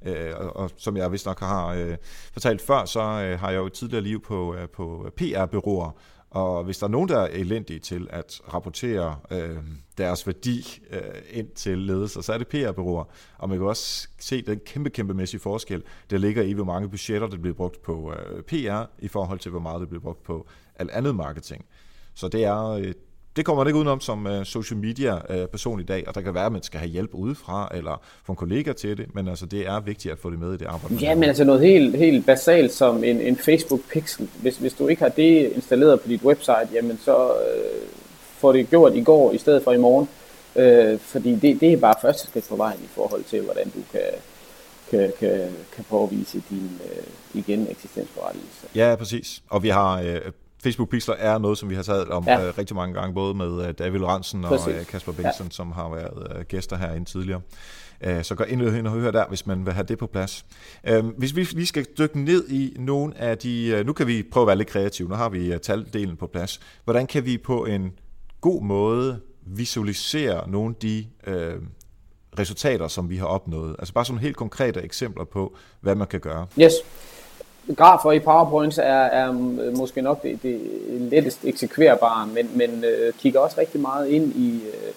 [0.06, 1.96] Øh, og, og som jeg vist nok har øh,
[2.32, 5.90] fortalt før, så øh, har jeg jo et tidligere liv på, øh, på PR-byråer,
[6.30, 9.56] og hvis der er nogen, der er elendige til at rapportere øh,
[9.98, 13.04] deres værdi øh, ind til ledelser, så er det PR-byråer.
[13.38, 16.88] Og man kan også se den kæmpe, kæmpe mæssige forskel, der ligger i, hvor mange
[16.88, 20.22] budgetter, der bliver brugt på øh, PR, i forhold til, hvor meget det bliver brugt
[20.22, 21.64] på alt andet marketing.
[22.14, 22.92] Så det er, øh,
[23.40, 26.20] det kommer man ikke udenom som uh, social media uh, person i dag, og der
[26.20, 29.28] kan være, at man skal have hjælp udefra, eller få en kollega til det, men
[29.28, 30.94] altså, det er vigtigt at få det med i det arbejde.
[30.94, 34.28] Ja, men altså noget helt, helt basalt som en, en Facebook pixel.
[34.40, 37.88] Hvis, hvis du ikke har det installeret på dit website, jamen så uh,
[38.38, 40.08] får det gjort i går i stedet for i morgen.
[40.54, 43.80] Uh, fordi det, det er bare første skridt på vejen i forhold til, hvordan du
[43.92, 44.10] kan,
[44.90, 48.66] kan, kan, kan påvise din uh, igen eksistensberettigelse.
[48.74, 49.42] Ja, præcis.
[49.48, 52.46] Og vi har uh, Facebook Pixel er noget, som vi har taget om ja.
[52.46, 55.50] øh, rigtig mange gange, både med øh, David Ransen og øh, Kasper Bengtsson, ja.
[55.50, 57.40] som har været øh, gæster herinde tidligere.
[58.00, 60.46] Øh, så gå ind og høre der, hvis man vil have det på plads.
[60.88, 63.66] Øh, hvis vi lige skal dykke ned i nogle af de...
[63.66, 65.08] Øh, nu kan vi prøve at være lidt kreative.
[65.08, 66.60] Nu har vi øh, taldelen på plads.
[66.84, 67.92] Hvordan kan vi på en
[68.40, 71.54] god måde visualisere nogle af de øh,
[72.38, 73.76] resultater, som vi har opnået?
[73.78, 76.46] Altså bare sådan helt konkrete eksempler på, hvad man kan gøre.
[76.60, 76.72] Yes
[77.76, 80.60] grafer i PowerPoint er, er mm, måske nok det, det
[81.00, 84.92] lettest eksekverbare, men, men øh, kigger også rigtig meget ind i øh,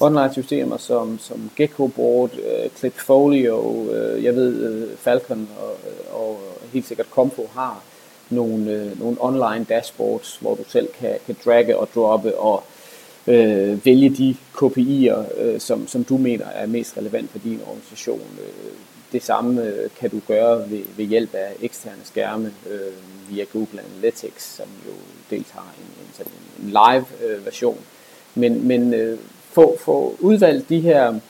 [0.00, 5.76] online-systemer som, som Gecko-board, øh, Clipfolio, øh, jeg ved øh, Falcon og,
[6.20, 6.40] og
[6.72, 7.82] helt sikkert Compo har
[8.30, 12.62] nogle, øh, nogle online dashboards, hvor du selv kan, kan dragge og droppe og
[13.26, 18.22] øh, vælge de KPI'er, øh, som, som du mener er mest relevant for din organisation.
[18.38, 18.72] Øh,
[19.12, 22.92] det samme øh, kan du gøre ved, ved hjælp af eksterne skærme øh,
[23.28, 24.92] via Google Analytics, som jo
[25.30, 27.78] dels har en, en, sådan en live øh, version.
[28.34, 29.18] Men, men øh,
[29.52, 31.20] få, få udvalgt de her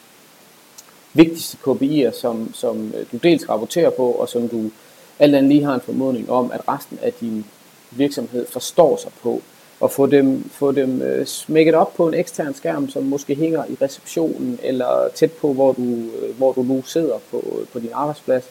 [1.14, 4.70] vigtigste KPI'er, som, som øh, du dels rapporterer på, og som du
[5.18, 7.46] alt andet lige har en formodning om, at resten af din
[7.90, 9.42] virksomhed forstår sig på,
[9.80, 13.64] og få dem, få dem øh, smækket op på en ekstern skærm, som måske hænger
[13.68, 17.78] i receptionen eller tæt på, hvor du, øh, hvor du nu sidder på, øh, på
[17.78, 18.44] din arbejdsplads.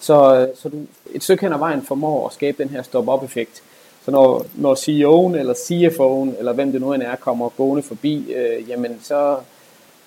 [0.00, 0.76] Så, øh, så du
[1.12, 3.62] et stykke hen ad vejen formår at skabe den her stop-up-effekt.
[4.04, 8.32] Så når, når CEO'en eller CFO'en, eller hvem det nu end er, kommer gående forbi,
[8.32, 9.36] øh, jamen så,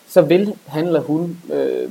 [0.10, 1.90] så vil han eller hun øh,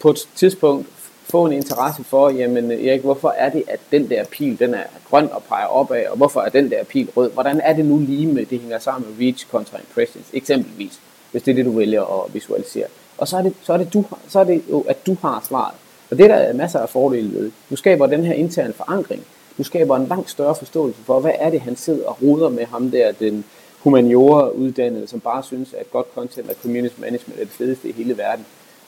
[0.00, 0.86] på et tidspunkt
[1.30, 4.82] få en interesse for, jamen Erik, hvorfor er det, at den der pil, den er
[5.10, 7.30] grøn og peger opad, og hvorfor er den der pil rød?
[7.30, 11.42] Hvordan er det nu lige med, det hænger sammen med reach kontra impressions, eksempelvis, hvis
[11.42, 12.86] det er det, du vælger at visualisere.
[13.18, 15.44] Og så er det, så er det, du, så er det jo, at du har
[15.48, 15.74] svaret.
[16.10, 17.50] Og det der er der masser af fordele ved.
[17.70, 19.22] Du skaber den her interne forankring.
[19.58, 22.64] Du skaber en langt større forståelse for, hvad er det, han sidder og ruder med
[22.64, 23.44] ham der, den
[23.78, 27.92] humaniora uddannede, som bare synes, at godt content og community management er det fedeste i
[27.92, 28.46] hele verden.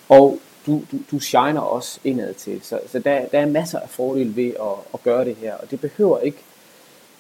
[0.09, 2.61] Og du, du, du shiner også indad til.
[2.63, 5.71] Så, så der, der er masser af fordele ved at, at gøre det her, og
[5.71, 6.39] det behøver ikke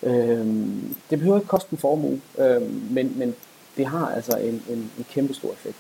[0.02, 3.34] øhm, det behøver ikke koste en formue, øhm, men, men
[3.76, 5.76] det har altså en, en, en kæmpe stor effekt.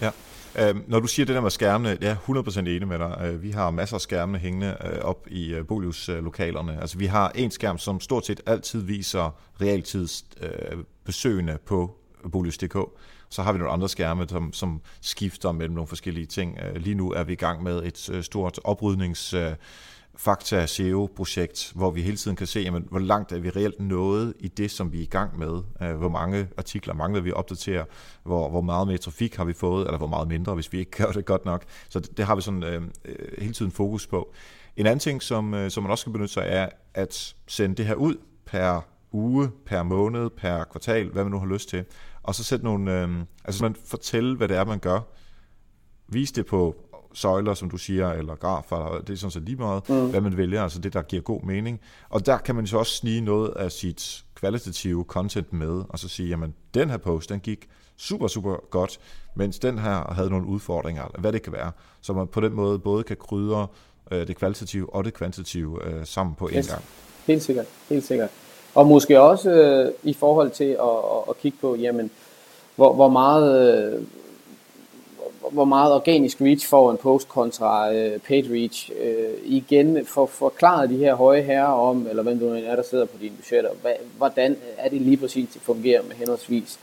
[0.00, 0.10] Ja.
[0.58, 3.20] Øhm, når du siger det der med skærmene, jeg er 100% enig med dig.
[3.24, 6.80] Øh, vi har masser af skærmene hængende øh, op i øh, Bolius-lokalerne.
[6.80, 11.96] Altså vi har en skærm, som stort set altid viser realtids øh, besøgende på
[12.32, 12.76] Bolus.dk.
[13.28, 16.58] Så har vi nogle andre skærme, som, som skifter mellem nogle forskellige ting.
[16.58, 19.34] Øh, lige nu er vi i gang med et øh, stort oprydnings...
[19.34, 19.52] Øh,
[20.16, 24.34] fakta SEO-projekt, hvor vi hele tiden kan se, jamen, hvor langt er vi reelt nået
[24.40, 25.62] i det, som vi er i gang med.
[25.94, 27.84] Hvor mange artikler mangler vi at opdatere,
[28.22, 30.90] hvor, hvor meget mere trafik har vi fået, eller hvor meget mindre, hvis vi ikke
[31.02, 31.64] gør det godt nok.
[31.88, 34.32] Så det, det har vi sådan øh, øh, hele tiden fokus på.
[34.76, 36.68] En anden ting, som, øh, som man også skal benytte sig af, er
[37.02, 38.80] at sende det her ud per
[39.12, 41.84] uge, per måned, per kvartal, hvad man nu har lyst til.
[42.24, 43.08] Og så sætte nogle, øh,
[43.44, 45.00] altså man fortælle, hvad det er, man gør.
[46.08, 46.76] Vis det på
[47.14, 50.10] søjler, som du siger, eller grafer, det er sådan set lige meget, mm.
[50.10, 51.80] hvad man vælger, altså det, der giver god mening.
[52.08, 56.08] Og der kan man så også snige noget af sit kvalitative content med, og så
[56.08, 58.98] sige, jamen, den her post, den gik super, super godt,
[59.36, 61.72] mens den her havde nogle udfordringer, eller hvad det kan være.
[62.00, 63.66] Så man på den måde både kan krydre
[64.10, 66.66] øh, det kvalitative og det kvantitative øh, sammen på yes.
[66.66, 66.84] en gang.
[67.26, 68.30] Helt sikkert, helt sikkert.
[68.74, 72.10] Og måske også øh, i forhold til at, at, at kigge på, jamen,
[72.76, 73.84] hvor, hvor meget...
[73.94, 74.02] Øh,
[75.50, 78.90] hvor meget organisk reach får en post kontra øh, paid reach.
[79.00, 83.04] Øh, igen, for forklare de her høje herrer om, eller hvem du er, der sidder
[83.04, 86.78] på dine budgetter, hvad, hvordan er det lige præcis, det fungerer med henholdsvis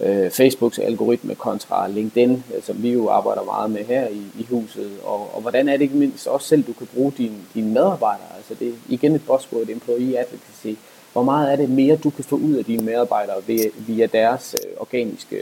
[0.00, 4.46] øh, Facebooks algoritme kontra LinkedIn, øh, som vi jo arbejder meget med her i, i
[4.50, 7.72] huset, og, og hvordan er det ikke mindst også selv, du kan bruge dine, dine
[7.72, 10.80] medarbejdere, altså det er igen et buzzword, employee advocacy,
[11.14, 14.56] hvor meget er det mere, du kan få ud af dine medarbejdere via, via deres
[14.64, 15.36] øh, organiske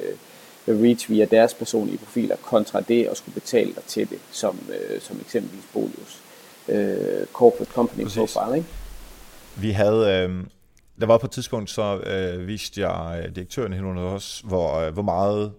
[0.66, 4.58] øh, reach via deres personlige profiler, kontra det at skulle betale dig til det, som,
[4.68, 6.20] øh, som eksempelvis Bolius
[6.68, 8.18] øh, corporate company Præcis.
[8.18, 8.56] profile.
[8.56, 8.68] Ikke?
[9.56, 10.44] Vi havde, øh,
[11.00, 14.92] der var på et tidspunkt, så øh, viste jeg direktøren hen under os, hvor, øh,
[14.92, 15.52] hvor meget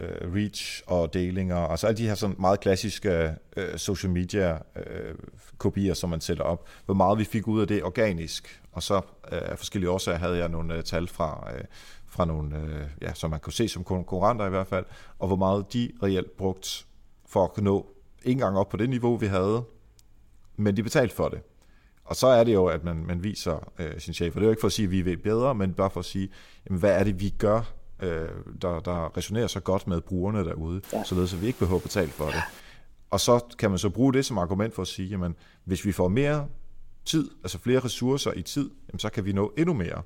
[0.00, 5.14] øh, reach og delinger, altså alle de her sådan meget klassiske øh, social media øh,
[5.58, 8.96] kopier, som man sætter op, hvor meget vi fik ud af det organisk, og så
[8.96, 9.02] øh,
[9.42, 11.64] af forskellige årsager havde jeg nogle øh, tal fra, øh,
[12.06, 14.84] fra nogle, øh, ja, som man kunne se som konkurrenter i hvert fald,
[15.18, 16.86] og hvor meget de reelt brugt
[17.26, 17.86] for at kunne nå
[18.22, 19.62] ikke engang op på det niveau, vi havde,
[20.56, 21.40] men de betalte for det.
[22.04, 24.48] Og så er det jo, at man, man viser øh, sin chef, og det er
[24.48, 26.28] jo ikke for at sige, at vi ved bedre, men bare for at sige,
[26.66, 28.28] jamen, hvad er det, vi gør, øh,
[28.62, 31.04] der, der resonerer så godt med brugerne derude, ja.
[31.04, 32.42] således at vi ikke behøver at betale for det.
[33.10, 35.92] Og så kan man så bruge det som argument for at sige, jamen, hvis vi
[35.92, 36.46] får mere
[37.04, 40.02] tid, altså flere ressourcer i tid, jamen, så kan vi nå endnu mere.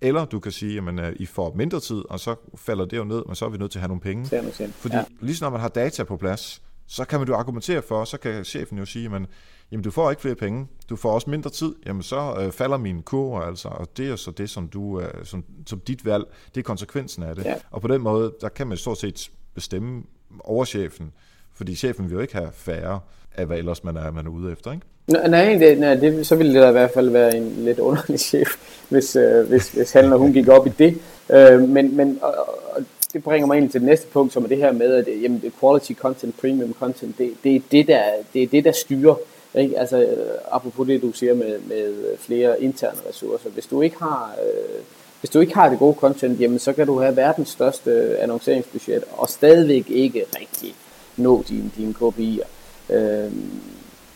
[0.00, 3.04] Eller du kan sige, at øh, I får mindre tid, og så falder det jo
[3.04, 4.26] ned, men så er vi nødt til at have nogle penge.
[4.72, 5.04] Fordi ja.
[5.20, 8.44] lige når man har data på plads, så kan man jo argumentere for, så kan
[8.44, 9.22] chefen jo sige, at
[9.72, 12.76] jamen, du får ikke flere penge, du får også mindre tid, jamen så øh, falder
[12.76, 16.24] min kurve altså, og det er så det, som, du, øh, som, som dit valg,
[16.54, 17.44] det er konsekvensen af det.
[17.44, 17.54] Ja.
[17.70, 20.02] Og på den måde, der kan man stort set bestemme
[20.40, 21.12] over chefen,
[21.54, 23.00] fordi chefen vil jo ikke have færre
[23.34, 24.86] af, hvad ellers man er, man er ude efter, ikke?
[25.06, 28.20] Nej, det, nej det, så ville det da i hvert fald være en lidt underlig
[28.20, 28.48] chef,
[28.88, 31.00] hvis, øh, hvis, hvis han og hun gik op i det.
[31.30, 32.34] Øh, men men og,
[32.76, 35.22] og det bringer mig egentlig til det næste punkt, som er det her med, at
[35.22, 38.02] jamen, quality content, premium content, det, det, er det, der,
[38.32, 39.14] det er det, der styrer.
[39.56, 39.78] Ikke?
[39.78, 43.50] Altså, øh, apropos det, du siger med, med flere interne ressourcer.
[43.50, 44.34] Hvis du ikke har...
[44.44, 44.82] Øh,
[45.20, 49.04] hvis du ikke har det gode content, jamen så kan du have verdens største annonceringsbudget
[49.12, 50.74] og stadigvæk ikke rigtig
[51.16, 52.46] nå dine, dine KPI'er.
[52.94, 53.32] Øh,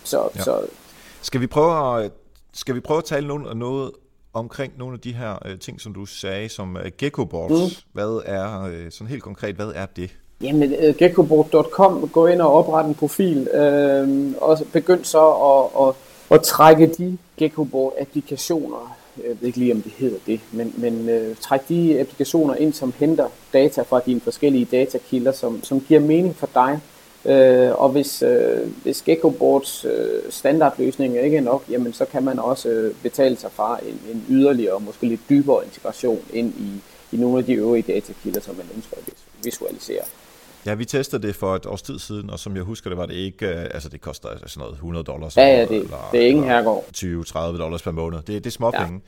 [0.05, 0.43] så, ja.
[0.43, 0.67] så
[1.23, 2.13] skal vi prøve at,
[2.53, 3.91] skal vi prøve at tale noget, noget
[4.33, 7.53] omkring nogle af de her uh, ting, som du sagde, som uh, geckoboards.
[7.53, 7.83] Mm.
[7.93, 10.17] Hvad er, uh, sådan helt konkret, hvad er det?
[10.43, 15.87] Jamen, øh, uh, geckoboard.com, gå ind og opret en profil, øh, og begynd så at,
[15.87, 15.95] at,
[16.31, 21.37] at trække de geckoboard-applikationer, jeg ved ikke lige, om det hedder det, men, men øh,
[21.37, 26.37] træk de applikationer ind, som henter data fra dine forskellige datakilder, som, som giver mening
[26.37, 26.81] for dig,
[27.25, 32.39] Øh, og hvis, øh, hvis Geckoboards øh, standardløsning ikke er nok, jamen så kan man
[32.39, 36.81] også øh, betale sig fra en, en yderligere og måske lidt dybere integration ind i,
[37.17, 39.13] i nogle af de øvrige datakilder, som man ønsker at
[39.45, 40.03] visualisere.
[40.67, 43.07] Ja, vi testede det for et års tid siden, og som jeg husker det, var
[43.07, 45.37] det ikke, øh, altså det koster sådan noget 100 dollars.
[45.37, 46.85] Ja, ja, det, eller, det er ingen herregård.
[46.97, 48.19] 20-30 dollars per måned.
[48.19, 49.01] Det, det er småpenge.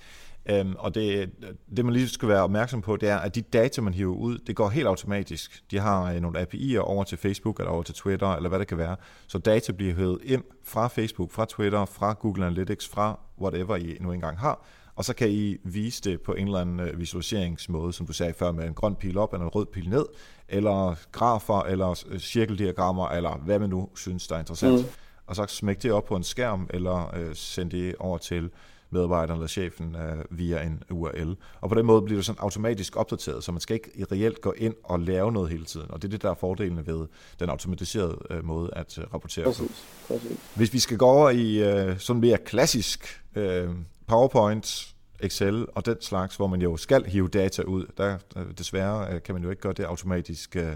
[0.47, 1.31] Øhm, og det,
[1.77, 4.39] det, man lige skal være opmærksom på, det er, at de data, man hiver ud,
[4.39, 5.63] det går helt automatisk.
[5.71, 8.67] De har øh, nogle API'er over til Facebook, eller over til Twitter, eller hvad det
[8.67, 8.97] kan være.
[9.27, 13.97] Så data bliver hævet ind fra Facebook, fra Twitter, fra Google Analytics, fra whatever I
[14.01, 14.65] nu engang har,
[14.97, 18.33] og så kan I vise det på en eller anden øh, visualiseringsmåde, som du sagde
[18.33, 20.07] før, med en grøn pil op eller en rød pil ned,
[20.49, 24.81] eller grafer, eller øh, cirkeldiagrammer, eller hvad man nu synes, der er interessant.
[24.81, 24.87] Mm.
[25.27, 28.51] Og så smæk det op på en skærm, eller øh, send det over til
[28.93, 31.37] medarbejderen eller chefen øh, via en URL.
[31.61, 34.55] Og på den måde bliver det sådan automatisk opdateret, så man skal ikke reelt gå
[34.57, 35.91] ind og lave noget hele tiden.
[35.91, 37.07] Og det er det, der er fordelene ved
[37.41, 40.15] den automatiserede øh, måde at øh, rapportere præcis, på.
[40.15, 40.39] Præcis.
[40.55, 43.71] Hvis vi skal gå over i øh, sådan mere klassisk øh,
[44.13, 49.07] PowerPoint, Excel og den slags, hvor man jo skal hive data ud, der øh, desværre
[49.13, 50.57] øh, kan man jo ikke gøre det automatisk.
[50.57, 50.73] Øh,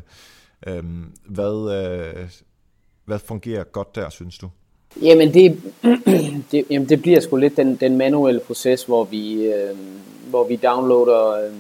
[0.66, 2.30] øhm, hvad, øh,
[3.04, 4.48] hvad fungerer godt der, synes du?
[5.02, 5.62] Jamen det,
[6.50, 9.76] det, jamen det bliver sgu lidt den, den manuelle proces, hvor vi, øh,
[10.30, 11.54] hvor vi downloader øh,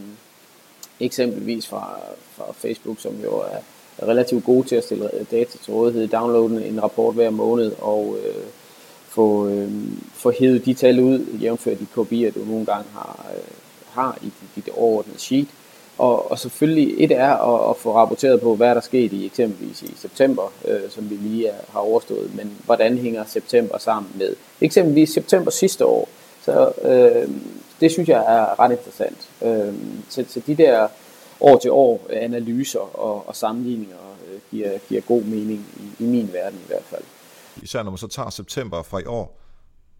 [1.00, 1.98] eksempelvis fra,
[2.30, 3.60] fra Facebook, som jo er
[4.02, 8.44] relativt gode til at stille data til rådighed, downloade en rapport hver måned og øh,
[9.16, 9.70] få, øh,
[10.14, 13.42] få hævet de tal ud, jævnfør de kopier, du nogle gange har, øh,
[13.90, 15.48] har i dit overordnede sheet.
[15.98, 19.82] Og, og selvfølgelig et er at, at få rapporteret på, hvad der skete i eksempelvis
[19.82, 25.10] i september, øh, som vi lige har overstået, men hvordan hænger september sammen med eksempelvis
[25.10, 26.08] september sidste år.
[26.44, 27.28] Så øh,
[27.80, 29.28] det synes jeg er ret interessant.
[29.42, 29.74] Øh,
[30.08, 30.88] så, så de der
[31.40, 33.96] år til år analyser og, og sammenligninger
[34.32, 37.02] øh, giver, giver god mening i, i min verden i hvert fald.
[37.62, 39.40] Især når man så tager september fra i år,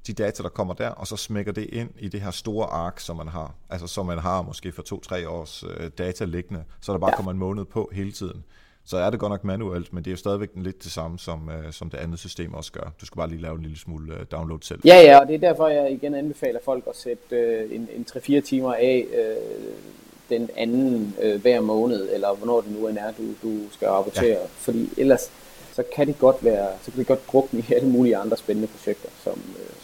[0.07, 3.01] de data, der kommer der, og så smækker det ind i det her store ark,
[3.01, 3.55] som man har.
[3.71, 7.17] Altså som man har måske for to-tre års øh, data liggende, så der bare ja.
[7.17, 8.45] kommer en måned på hele tiden.
[8.85, 11.51] Så er det godt nok manuelt, men det er jo stadigvæk lidt det samme, som,
[11.51, 12.93] øh, som det andet system også gør.
[13.01, 14.81] Du skal bare lige lave en lille smule øh, download selv.
[14.85, 18.07] Ja, ja, og det er derfor, jeg igen anbefaler folk at sætte øh, en, en
[18.11, 23.13] 3-4 timer af øh, den anden øh, hver måned, eller hvornår det nu end er,
[23.19, 24.27] du, du skal rapportere.
[24.27, 24.47] Ja.
[24.47, 25.31] Fordi ellers
[25.77, 28.69] så kan det godt være, så kan det godt drukne i alle mulige andre spændende
[28.69, 29.77] projekter, som, øh,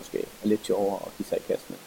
[0.00, 1.78] måske er lidt sjovere at give sig i kast med.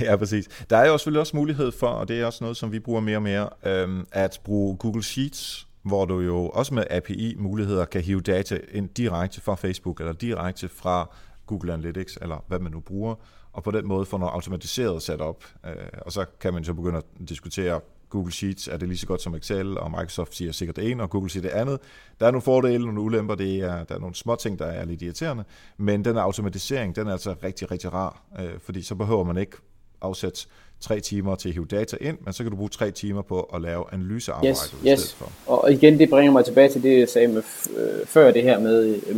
[0.08, 0.48] ja, præcis.
[0.70, 3.00] Der er jo selvfølgelig også mulighed for, og det er også noget, som vi bruger
[3.00, 8.00] mere og mere, øhm, at bruge Google Sheets, hvor du jo også med API-muligheder kan
[8.00, 11.10] hive data ind direkte fra Facebook, eller direkte fra
[11.46, 13.14] Google Analytics, eller hvad man nu bruger,
[13.52, 16.98] og på den måde få noget automatiseret sat Øh, og så kan man så begynde
[16.98, 17.80] at diskutere
[18.10, 21.02] Google Sheets er det lige så godt som Excel, og Microsoft siger sikkert det ene,
[21.02, 21.78] og Google siger det andet.
[22.20, 24.84] Der er nogle fordele, nogle ulemper, det er, der er nogle små ting, der er
[24.84, 25.44] lidt irriterende,
[25.78, 29.56] men den automatisering, den er altså rigtig, rigtig rar, øh, fordi så behøver man ikke
[30.00, 30.46] afsætte
[30.80, 33.40] tre timer til at hive data ind, men så kan du bruge tre timer på
[33.40, 35.00] at lave analysearbejde yes, i yes.
[35.00, 35.52] stedet for.
[35.52, 37.42] Og igen, det bringer mig tilbage til det, jeg sagde med,
[37.76, 39.16] øh, før det her med, øh,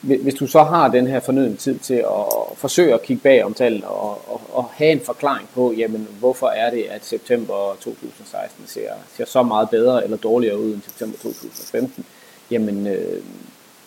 [0.00, 3.54] hvis du så har den her fornødende tid til at forsøge at kigge bag om
[3.54, 8.66] tallene og, og, og have en forklaring på, jamen, hvorfor er det, at september 2016
[8.66, 12.04] ser, ser så meget bedre eller dårligere ud end september 2015,
[12.50, 13.22] jamen, øh,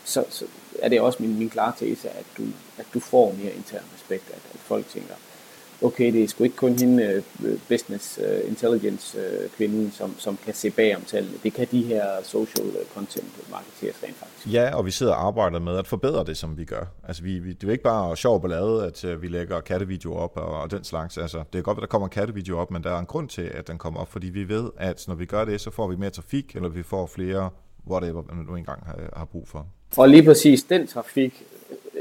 [0.04, 0.46] så, så
[0.82, 2.44] er det også min, min klare tese, at du,
[2.78, 5.14] at du får mere intern respekt, at, at folk tænker,
[5.84, 10.38] okay, det er sgu ikke kun hende uh, business uh, intelligence uh, kvinden, som, som
[10.46, 11.38] kan se bag om tallene.
[11.44, 14.54] Det kan de her social content marketeers rent faktisk.
[14.54, 16.86] Ja, og vi sidder og arbejder med at forbedre det, som vi gør.
[17.08, 20.38] Altså, vi, vi, det er jo ikke bare sjov ballade, at vi lægger kattevideo op
[20.38, 21.18] og, og den slags.
[21.18, 23.42] Altså, det er godt, at der kommer kattevideo op, men der er en grund til,
[23.54, 25.96] at den kommer op, fordi vi ved, at når vi gør det, så får vi
[25.96, 27.50] mere trafik, eller vi får flere
[27.88, 29.68] whatever man nu engang har, har brug for.
[29.98, 31.44] Og lige præcis den trafik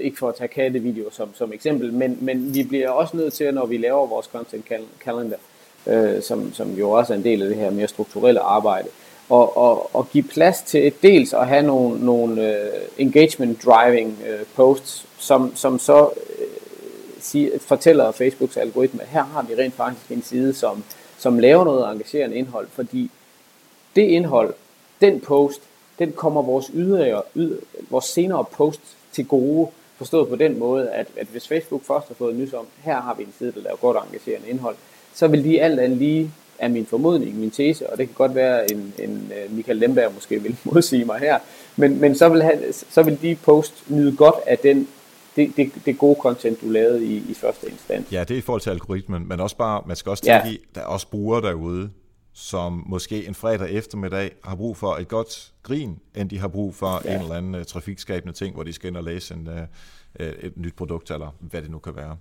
[0.03, 3.55] ikke for at tage kattevideo som, som eksempel, men, men vi bliver også nødt til,
[3.55, 4.65] når vi laver vores content
[5.05, 5.37] calendar,
[5.87, 8.89] øh, som, som jo også er en del af det her mere strukturelle arbejde,
[9.29, 14.47] og, og, og give plads til dels at have nogle, nogle uh, engagement driving uh,
[14.55, 16.13] posts, som, som så uh,
[17.21, 20.85] siger, fortæller Facebooks algoritme, at her har vi rent faktisk en side, som,
[21.19, 23.11] som laver noget engagerende indhold, fordi
[23.97, 24.55] det indhold,
[25.01, 25.61] den post,
[25.99, 27.57] den kommer vores ydre, ydre
[27.91, 28.81] vores senere post
[29.13, 29.69] til gode,
[30.03, 33.15] Forstået på den måde, at, at hvis Facebook først har fået nys om, her har
[33.15, 34.77] vi en side, der laver godt engagerende indhold,
[35.15, 38.35] så vil de alt andet lige, er min formodning, min tese, og det kan godt
[38.35, 41.39] være, en, en øh, Michael Lemberg måske vil modsige mig her,
[41.77, 44.89] men, men så, vil have, så vil de post nyde godt af den
[45.37, 48.13] det, det, det gode content, du lavede i, i første instans.
[48.13, 50.53] Ja, det er i forhold til algoritmen, men også bare, man skal også tænke ja.
[50.53, 51.91] i, der er også brugere derude,
[52.33, 56.75] som måske en fredag eftermiddag har brug for et godt grin, end de har brug
[56.75, 57.15] for ja.
[57.15, 60.57] en eller anden uh, trafikskabende ting, hvor de skal ind og læse en, uh, et
[60.57, 62.17] nyt produkt, eller hvad det nu kan være.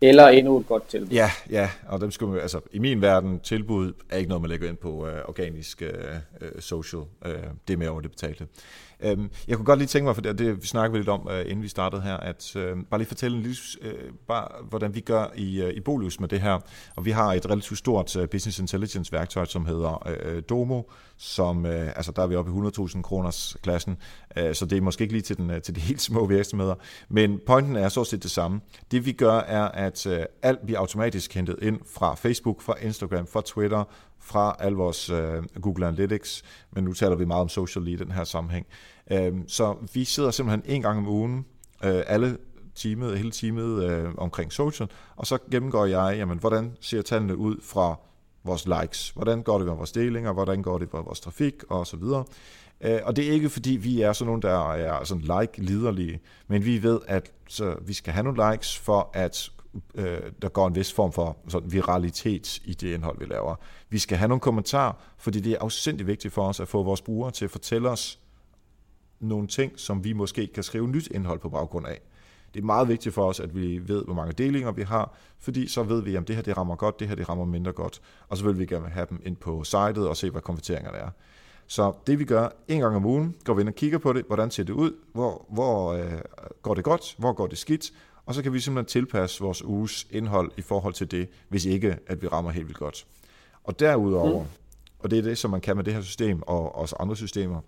[0.00, 1.08] Eller endnu et godt tilbud.
[1.08, 4.68] Ja, ja, og dem skulle, altså, i min verden, tilbud er ikke noget, man lægger
[4.68, 7.02] ind på uh, organisk uh, social.
[7.26, 7.30] Uh,
[7.68, 8.46] det er mere over det betalte.
[9.00, 11.40] Øhm, jeg kunne godt lige tænke mig, for det, det vi snakkede lidt om, øh,
[11.40, 15.00] inden vi startede her, at øh, bare lige fortælle en lille, øh, bare, hvordan vi
[15.00, 16.58] gør i, øh, i Bolus med det her.
[16.96, 20.82] Og vi har et relativt stort øh, business intelligence værktøj, som hedder øh, Domo,
[21.16, 23.96] som, øh, altså der er vi oppe i 100.000 kroners klassen,
[24.36, 26.74] øh, så det er måske ikke lige til, den, øh, til de helt små virksomheder.
[27.08, 28.60] Men pointen er så set det samme.
[28.90, 33.26] Det vi gør er, at øh, alt bliver automatisk hentet ind fra Facebook, fra Instagram,
[33.26, 33.84] fra Twitter,
[34.26, 38.12] fra al vores øh, Google Analytics, men nu taler vi meget om social i den
[38.12, 38.66] her sammenhæng.
[39.10, 41.46] Øh, så vi sidder simpelthen en gang om ugen,
[41.84, 42.36] øh, alle
[42.74, 47.56] teamet, hele teamet øh, omkring social, og så gennemgår jeg, jamen, hvordan ser tallene ud
[47.62, 47.98] fra
[48.44, 51.86] vores likes, hvordan går det med vores delinger, hvordan går det med vores trafik og
[51.86, 52.24] så videre.
[52.80, 56.64] Øh, og det er ikke fordi, vi er sådan nogen, der er sådan like-liderlige, men
[56.64, 59.50] vi ved, at så vi skal have nogle likes for, at
[59.94, 63.54] øh, der går en vis form for sådan viralitet i det indhold, vi laver.
[63.88, 67.02] Vi skal have nogle kommentarer, fordi det er afsindig vigtigt for os at få vores
[67.02, 68.18] brugere til at fortælle os
[69.20, 72.00] nogle ting, som vi måske kan skrive nyt indhold på baggrund af.
[72.54, 75.68] Det er meget vigtigt for os, at vi ved, hvor mange delinger vi har, fordi
[75.68, 78.00] så ved vi, om det her det rammer godt, det her det rammer mindre godt,
[78.28, 81.10] og så vil vi gerne have dem ind på sitet og se, hvad konverteringerne er.
[81.66, 84.24] Så det vi gør en gang om ugen, går vi ind og kigger på det,
[84.26, 86.12] hvordan ser det ud, hvor, hvor øh,
[86.62, 87.92] går det godt, hvor går det skidt,
[88.26, 91.98] og så kan vi simpelthen tilpasse vores uges indhold i forhold til det, hvis ikke
[92.06, 93.06] at vi rammer helt vildt godt.
[93.64, 94.48] Og derudover, mm.
[94.98, 97.60] og det er det, som man kan med det her system og også andre systemer,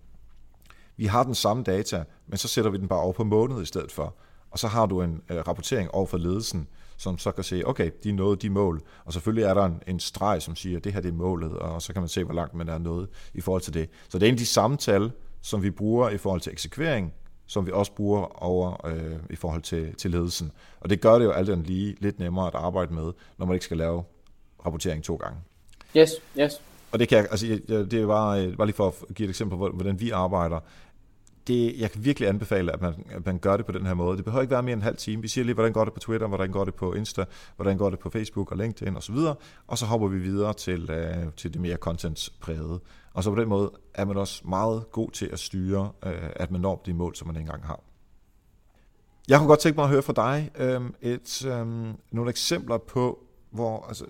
[0.97, 3.65] vi har den samme data, men så sætter vi den bare over på måned i
[3.65, 4.15] stedet for.
[4.51, 7.91] Og så har du en uh, rapportering over for ledelsen, som så kan se, okay,
[8.05, 8.83] de nåede de mål.
[9.05, 11.53] Og selvfølgelig er der en, en streg, som siger, at det her det er målet,
[11.53, 13.89] og så kan man se, hvor langt man er nået i forhold til det.
[14.09, 17.13] Så det er en af de samme tal, som vi bruger i forhold til eksekvering,
[17.49, 20.53] som vi også bruger over øh, i forhold til, til ledelsen.
[20.81, 23.55] Og det gør det jo alt andet lige lidt nemmere at arbejde med, når man
[23.55, 24.05] ikke skal lave
[24.67, 25.39] rapportering to gange.
[25.97, 26.63] Yes, yes.
[26.93, 29.31] Og det kan jeg, altså, det er bare, øh, bare lige for at give et
[29.31, 30.61] eksempel på, hvordan vi arbejder.
[31.49, 34.17] Det, jeg kan virkelig anbefale, at man, at man gør det på den her måde.
[34.17, 35.23] Det behøver ikke være mere end en halv time.
[35.23, 37.25] Vi siger lige, hvordan går det på Twitter, hvordan går det på Insta,
[37.57, 39.15] hvordan går det på Facebook og LinkedIn osv.
[39.15, 42.81] Og, og så hopper vi videre til, uh, til det mere content-prægede.
[43.15, 46.51] Og så på den måde er man også meget god til at styre, uh, at
[46.51, 47.81] man når de mål, som man engang har.
[49.29, 53.19] Jeg kunne godt tænke mig at høre fra dig um, et, um, nogle eksempler på,
[53.51, 54.05] hvor altså,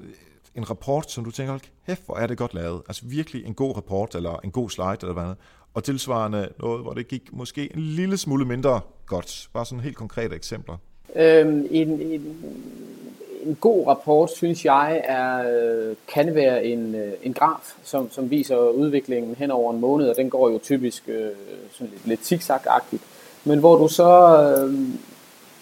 [0.55, 2.83] en rapport, som du tænker, hold kæft, hvor er det godt lavet.
[2.89, 5.37] Altså virkelig en god rapport, eller en god slide, eller hvad andet.
[5.79, 9.49] Og tilsvarende noget, hvor det gik måske en lille smule mindre godt.
[9.53, 10.77] Bare sådan helt konkrete eksempler.
[11.17, 12.37] Øhm, en, en,
[13.43, 18.31] en god rapport, synes jeg, er, øh, kan være en, øh, en graf, som, som
[18.31, 21.31] viser udviklingen hen over en måned, og den går jo typisk øh,
[21.73, 23.03] sådan lidt, lidt zigzag-agtigt.
[23.45, 24.75] Men hvor du så øh,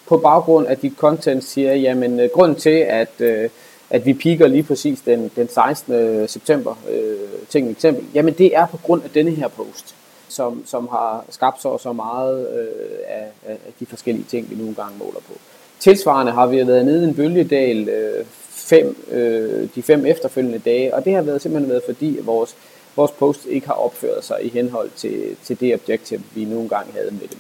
[0.08, 3.50] på baggrund af dit content siger, jamen øh, grund til, at øh,
[3.90, 6.28] at vi piker lige præcis den, den 16.
[6.28, 9.95] september, øh, til et eksempel, jamen det er på grund af denne her post,
[10.28, 14.74] som, som har skabt så så meget øh, af, af de forskellige ting, vi nogle
[14.74, 15.32] gange måler på.
[15.80, 20.94] Tilsvarende har vi været nede i en bølgedal øh, fem, øh, de fem efterfølgende dage,
[20.94, 22.56] og det har været simpelthen været fordi, at vores,
[22.96, 26.92] vores post ikke har opført sig i henhold til, til det objektiv, vi nogle gange
[26.92, 27.38] havde med dem.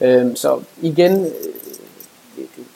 [0.00, 1.30] Øh, så igen, øh,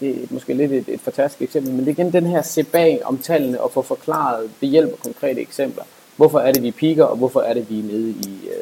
[0.01, 2.63] det er måske lidt et, et fantastisk eksempel, men det er igen den her se
[2.63, 5.85] bag om tallene og få forklaret ved hjælp af konkrete eksempler.
[6.17, 8.49] Hvorfor er det, vi piker, og hvorfor er det, vi er nede i.
[8.49, 8.60] Øh,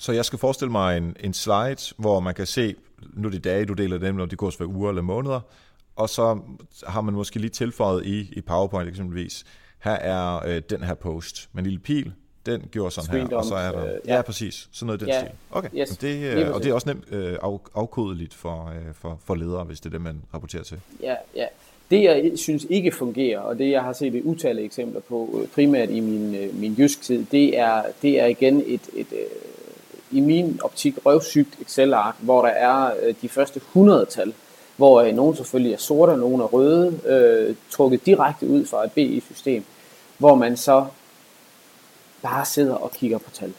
[0.00, 2.74] så jeg skal forestille mig en, en slide, hvor man kan se,
[3.14, 5.40] nu er det dage, du deler dem, når de går for uger eller måneder,
[5.96, 6.40] og så
[6.86, 9.44] har man måske lige tilføjet i, i PowerPoint eksempelvis,
[9.78, 12.12] her er øh, den her post med en lille pil,
[12.46, 13.84] den gjorde sådan her, og så er der...
[13.84, 14.16] Øh, ja.
[14.16, 14.68] ja, præcis.
[14.72, 15.20] Sådan noget i den ja.
[15.20, 15.30] stil.
[15.50, 15.88] Okay, yes.
[15.88, 19.64] det, øh, og det er også nemt øh, af, afkodeligt for, øh, for, for ledere,
[19.64, 20.80] hvis det er det, man rapporterer til.
[21.02, 21.46] Ja, ja.
[21.90, 25.48] Det, jeg synes ikke fungerer, og det, jeg har set et utallige eksempler på, øh,
[25.48, 29.28] primært i min, øh, min jysk tid, det er, det er igen et, et, et
[30.10, 34.34] i min optik røvsygt Excel-ark, hvor der er øh, de første 100-tal,
[34.76, 38.84] hvor øh, nogle selvfølgelig er sorte, og nogle er røde, øh, trukket direkte ud fra
[38.84, 39.64] et BI-system,
[40.18, 40.84] hvor man så
[42.22, 43.52] bare sidder og kigger på tal.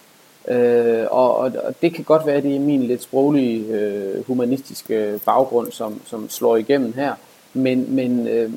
[0.47, 4.27] Øh, og, og, og det kan godt være, at det er min lidt sproglige, øh,
[4.27, 7.15] humanistiske øh, baggrund, som, som slår igennem her.
[7.53, 8.51] Men, men øh,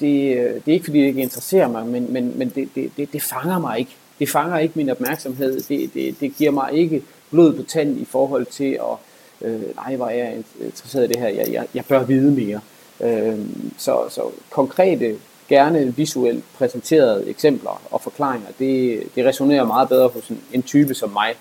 [0.00, 2.90] det, øh, det er ikke fordi, det ikke interesserer mig, men, men, men det, det,
[2.96, 3.96] det, det fanger mig ikke.
[4.18, 5.60] Det fanger ikke min opmærksomhed.
[5.60, 9.96] Det, det, det giver mig ikke blod på tanden i forhold til at, øh, nej,
[9.96, 12.60] hvor er jeg interesseret i det her, jeg, jeg, jeg bør vide mere.
[13.00, 13.38] Øh,
[13.78, 15.16] så, så konkrete
[15.48, 20.94] gerne visuelt præsenterede eksempler og forklaringer, det, det resonerer meget bedre hos en, en type
[20.94, 21.34] som mig.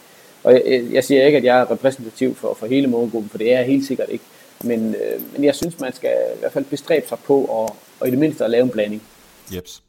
[0.44, 3.54] Og jeg, jeg siger ikke, at jeg er repræsentativ for, for hele målgruppen, for det
[3.54, 4.24] er jeg helt sikkert ikke.
[4.64, 8.08] Men, øh, men jeg synes, man skal i hvert fald bestræbe sig på at, og
[8.08, 9.04] i det mindste at lave en blanding.
[9.56, 9.84] Jeps.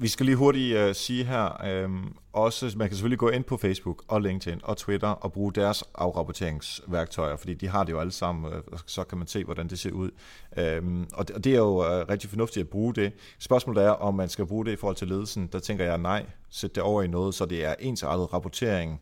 [0.00, 3.56] Vi skal lige hurtigt uh, sige her, um, også, man kan selvfølgelig gå ind på
[3.56, 8.12] Facebook og LinkedIn og Twitter og bruge deres afrapporteringsværktøjer, fordi de har det jo alle
[8.12, 10.10] sammen, øh, og så kan man se, hvordan det ser ud.
[10.80, 13.12] Um, og, det, og det er jo uh, rigtig fornuftigt at bruge det.
[13.38, 15.46] Spørgsmålet er, om man skal bruge det i forhold til ledelsen.
[15.46, 19.00] Der tænker jeg nej, sæt det over i noget, så det er ensartet rapportering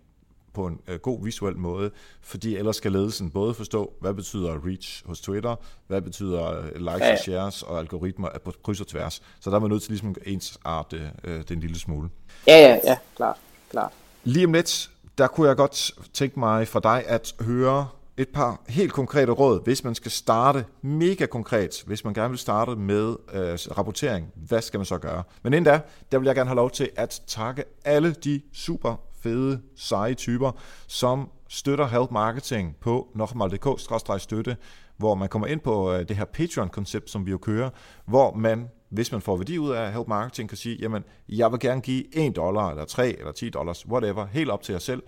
[0.56, 1.90] på en øh, god visuel måde,
[2.20, 7.10] fordi ellers skal ledelsen både forstå, hvad betyder reach hos Twitter, hvad betyder øh, likes
[7.12, 9.22] og shares og algoritmer på kryds og tværs.
[9.40, 12.08] Så der er man nødt til ligesom ens arte øh, den lille smule.
[12.46, 13.36] Ja, ja, ja, klart,
[13.70, 13.92] klart.
[14.24, 18.60] Lige om lidt, der kunne jeg godt tænke mig for dig at høre et par
[18.68, 23.16] helt konkrete råd, hvis man skal starte mega konkret, hvis man gerne vil starte med
[23.32, 25.22] øh, rapportering, hvad skal man så gøre?
[25.42, 25.80] Men inden da,
[26.12, 30.52] der vil jeg gerne have lov til at takke alle de super fede, seje typer,
[30.86, 34.56] som støtter Help Marketing på nokmal.dk-støtte,
[34.96, 37.70] hvor man kommer ind på øh, det her Patreon-koncept, som vi jo kører,
[38.04, 41.60] hvor man, hvis man får værdi ud af Help Marketing, kan sige, jamen, jeg vil
[41.60, 45.02] gerne give 1 dollar, eller 3, eller 10 dollars, whatever, helt op til jer selv,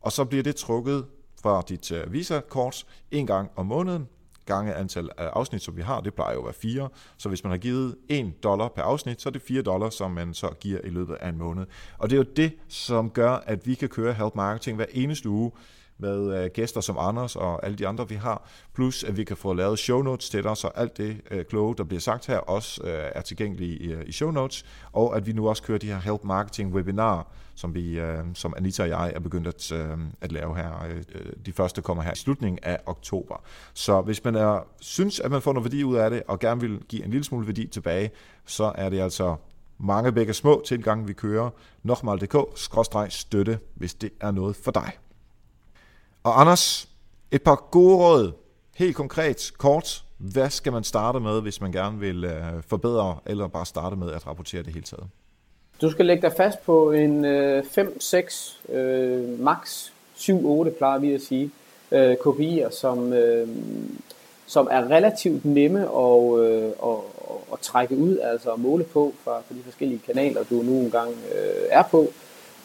[0.00, 1.04] og så bliver det trukket
[1.42, 4.08] fra dit øh, Visa-kort en gang om måneden,
[4.48, 6.88] gange antal af afsnit, som vi har, det plejer jo at være fire.
[7.16, 10.10] Så hvis man har givet 1 dollar per afsnit, så er det 4 dollar, som
[10.10, 11.66] man så giver i løbet af en måned.
[11.98, 15.28] Og det er jo det, som gør, at vi kan køre Help Marketing hver eneste
[15.28, 15.52] uge
[15.98, 18.48] med øh, gæster som Anders og alle de andre, vi har.
[18.74, 21.74] Plus, at vi kan få lavet show notes til dig, så alt det øh, kloge,
[21.76, 24.64] der bliver sagt her, også øh, er tilgængeligt i, øh, i show notes.
[24.92, 27.22] Og at vi nu også kører de her Help Marketing webinarer,
[27.54, 30.84] som, vi, øh, som Anita og jeg er begyndt at, øh, at lave her.
[30.88, 33.42] Øh, øh, de første kommer her i slutningen af oktober.
[33.74, 36.60] Så hvis man er, synes, at man får noget værdi ud af det, og gerne
[36.60, 38.10] vil give en lille smule værdi tilbage,
[38.46, 39.36] så er det altså
[39.78, 41.50] mange begge små tilgange, vi kører.
[41.82, 44.92] Nokmal.dk-støtte, hvis det er noget for dig.
[46.22, 46.88] Og Anders,
[47.30, 48.32] et par gode råd,
[48.76, 50.04] helt konkret, kort.
[50.18, 54.12] Hvad skal man starte med, hvis man gerne vil øh, forbedre, eller bare starte med
[54.12, 55.06] at rapportere det hele taget?
[55.80, 61.20] Du skal lægge dig fast på en 5-6, øh, øh max 7-8 plejer vi at
[61.20, 61.50] sige,
[61.92, 63.48] øh, KPI'er, som, øh,
[64.46, 66.98] som er relativt nemme at, øh, at,
[67.52, 71.10] at trække ud, altså at måle på fra, fra de forskellige kanaler, du nu engang
[71.10, 72.06] øh, er på.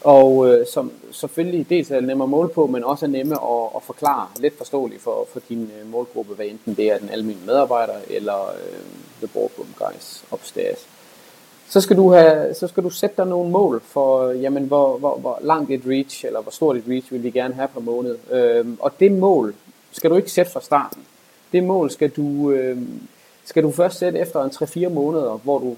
[0.03, 3.69] Og øh, som selvfølgelig dels er nemme at måle på, men også er nemme at,
[3.75, 7.45] at forklare let forståeligt for, for din øh, målgruppe, hvad enten det er den almindelige
[7.45, 8.83] medarbejder eller øh,
[9.19, 10.87] the boardroom guys upstairs
[11.73, 15.17] så skal du, have, så skal du sætte dig nogle mål for, jamen, hvor, hvor,
[15.17, 18.17] hvor langt et reach, eller hvor stort et reach vil vi gerne have per måned.
[18.31, 19.55] Øhm, og det mål
[19.91, 21.01] skal du ikke sætte fra starten.
[21.51, 23.01] Det mål skal du, øhm,
[23.45, 25.75] skal du først sætte efter en 3-4 måneder, hvor du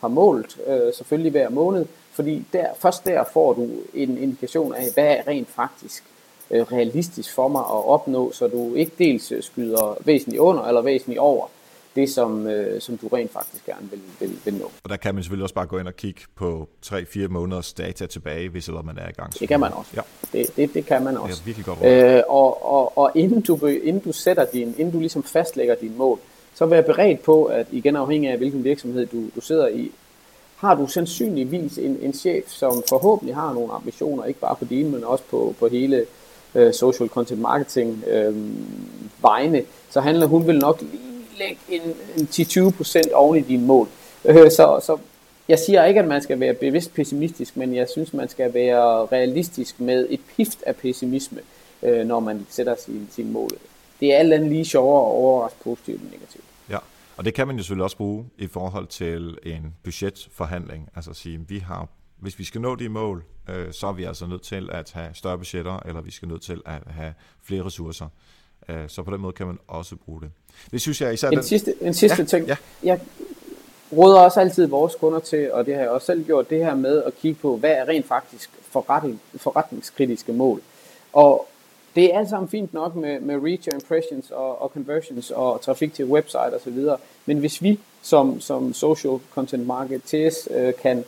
[0.00, 1.86] har målt, øh, selvfølgelig hver måned,
[2.18, 6.04] fordi der, først der får du en indikation af, hvad er rent faktisk
[6.50, 11.18] øh, realistisk for mig at opnå, så du ikke dels skyder væsentligt under eller væsentligt
[11.18, 11.46] over
[11.94, 14.70] det, som, øh, som du rent faktisk gerne vil, vil, vil nå.
[14.84, 18.06] Og der kan man selvfølgelig også bare gå ind og kigge på 3-4 måneders data
[18.06, 19.38] tilbage, hvis eller man er i gang.
[19.38, 19.90] Det kan man også.
[19.96, 20.00] Ja.
[20.38, 21.34] Det, det, det kan man også.
[21.34, 24.90] Det er virkelig godt øh, og, og, og inden, du, inden du sætter din, inden
[24.90, 26.18] du ligesom fastlægger din mål,
[26.54, 29.92] så vær beredt på, at igen afhængig af hvilken virksomhed du, du sidder i,
[30.58, 34.90] har du sandsynligvis en, en chef, som forhåbentlig har nogle ambitioner, ikke bare på dine,
[34.90, 36.06] men også på, på hele
[36.54, 38.34] øh, social content marketing øh,
[39.22, 41.02] vegne, så handler hun vil nok lige
[41.38, 43.88] lægge en, en 10-20% oven i dine mål.
[44.24, 44.98] Øh, så, så
[45.48, 49.06] jeg siger ikke, at man skal være bevidst pessimistisk, men jeg synes, man skal være
[49.06, 51.40] realistisk med et pift af pessimisme,
[51.82, 53.50] øh, når man sætter sine sin mål.
[54.00, 56.44] Det er alt andet lige sjovere at overraske positivt end negativt.
[57.18, 60.88] Og det kan man jo selvfølgelig også bruge i forhold til en budgetforhandling.
[60.94, 61.88] Altså at sige, vi har,
[62.18, 65.10] hvis vi skal nå de mål, øh, så er vi altså nødt til at have
[65.14, 68.06] større budgetter, eller vi skal nødt til at have flere ressourcer.
[68.68, 70.30] Øh, så på den måde kan man også bruge det.
[70.70, 71.28] Det synes jeg især...
[71.28, 71.44] En den...
[71.44, 72.46] sidste, en sidste ja, ting.
[72.46, 72.56] Ja.
[72.82, 73.00] Jeg
[73.92, 76.74] råder også altid vores kunder til, og det har jeg også selv gjort, det her
[76.74, 80.62] med at kigge på, hvad er rent faktisk forretning, forretningskritiske mål.
[81.12, 81.48] Og
[81.98, 85.60] det er alt sammen fint nok med, med reach og impressions og, og conversions og
[85.60, 86.78] trafik til website osv.
[87.26, 91.04] Men hvis vi som, som social content marketers øh, kan,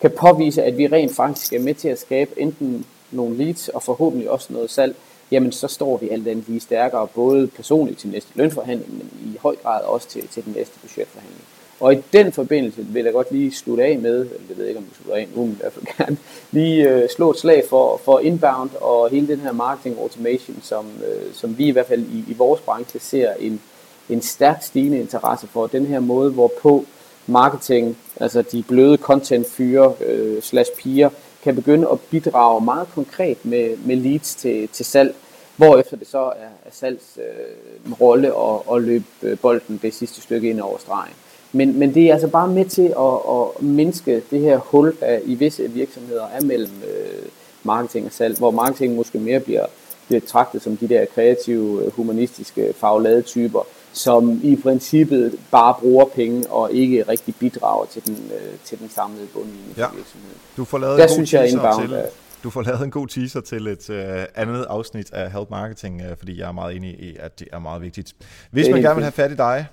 [0.00, 3.82] kan påvise, at vi rent faktisk er med til at skabe enten nogle leads og
[3.82, 4.96] forhåbentlig også noget salg,
[5.30, 9.38] jamen så står vi alt andet lige stærkere, både personligt til næste lønforhandling, men i
[9.42, 11.42] høj grad også til, til den næste budgetforhandling.
[11.80, 14.78] Og i den forbindelse vil jeg godt lige slutte af med, eller jeg ved ikke
[14.78, 16.16] om du slutter af nu, men i hvert fald gerne
[16.50, 20.86] lige øh, slå et slag for, for inbound og hele den her marketing automation, som,
[21.06, 23.60] øh, som vi i hvert fald i, i vores branche ser en,
[24.08, 25.66] en stærkt stigende interesse for.
[25.66, 26.84] Den her måde, hvorpå
[27.26, 31.10] marketing, altså de bløde content fyre øh, slash piger,
[31.42, 35.14] kan begynde at bidrage meget konkret med, med leads til, til salg,
[35.56, 40.20] hvorefter det så er, er salgs øh, rolle at, at løbe øh, bolden det sidste
[40.20, 41.14] stykke ind over stregen.
[41.54, 45.18] Men, men det er altså bare med til at, at mindske det her hul, der
[45.24, 47.28] i visse virksomheder er mellem øh,
[47.62, 49.66] marketing og salg, hvor marketing måske mere bliver,
[50.08, 56.72] betragtet som de der kreative, humanistiske, faglade typer, som i princippet bare bruger penge og
[56.72, 59.86] ikke rigtig bidrager til den, øh, til den samlede bundlinje ja.
[59.94, 60.38] virksomheden.
[60.56, 62.02] Du får lavet Der en god synes jeg, til,
[62.44, 63.96] du får lavet en god teaser til et uh,
[64.34, 67.58] andet afsnit af Help Marketing, uh, fordi jeg er meget enig i, at det er
[67.58, 68.12] meget vigtigt.
[68.50, 69.66] Hvis man gerne vil have fat i dig,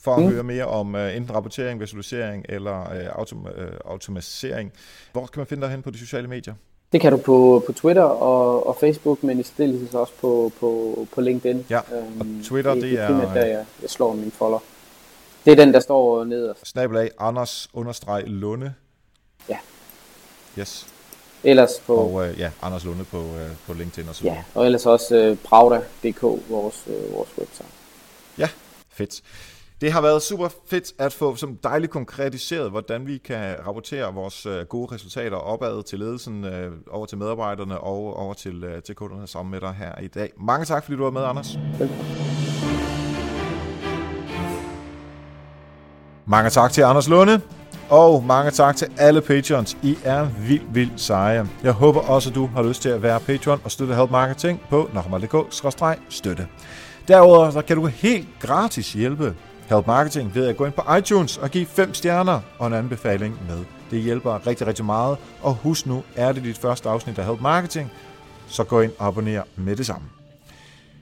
[0.00, 0.28] for at mm.
[0.28, 4.72] høre mere om uh, enten rapportering, visualisering eller uh, autom- uh, automatisering,
[5.12, 6.54] hvor kan man finde dig hen på de sociale medier?
[6.92, 11.08] Det kan du på, på Twitter og, og Facebook, men i stedet også på, på,
[11.14, 11.66] på LinkedIn.
[11.70, 13.08] Ja, og øhm, Twitter, det, det er...
[13.08, 14.58] Det er der, jeg, jeg slår min folder.
[15.44, 16.66] Det er den, der står nederst.
[16.66, 18.74] Snabelag Anders understreg Lunde.
[19.48, 19.58] Ja.
[20.58, 20.86] Yes.
[21.44, 21.96] Ellers på...
[21.96, 25.16] Og øh, ja, Anders Lunde på, øh, på LinkedIn og så Ja, og ellers også
[25.16, 27.68] øh, Pravda.dk, vores, øh, vores website.
[28.38, 28.48] Ja,
[28.88, 29.22] fedt.
[29.80, 34.46] Det har været super fedt at få som dejligt konkretiseret, hvordan vi kan rapportere vores
[34.46, 38.94] øh, gode resultater opad til ledelsen, øh, over til medarbejderne og over til, øh, til
[38.94, 40.32] kunderne sammen med dig her i dag.
[40.40, 41.58] Mange tak, fordi du var med, Anders.
[46.26, 47.40] Mange tak til Anders Lunde.
[47.90, 49.76] Og mange tak til alle patrons.
[49.82, 51.48] I er vildt, vildt seje.
[51.62, 54.60] Jeg håber også, at du har lyst til at være patron og støtte Help Marketing
[54.70, 56.46] på nokmal.dk-støtte.
[57.08, 59.34] Derudover så kan du helt gratis hjælpe
[59.70, 63.38] Help Marketing ved at gå ind på iTunes og give 5 stjerner og en anbefaling
[63.48, 63.64] med.
[63.90, 65.18] Det hjælper rigtig, rigtig meget.
[65.42, 67.90] Og husk nu, er det dit første afsnit af Help Marketing,
[68.46, 70.08] så gå ind og abonner med det samme.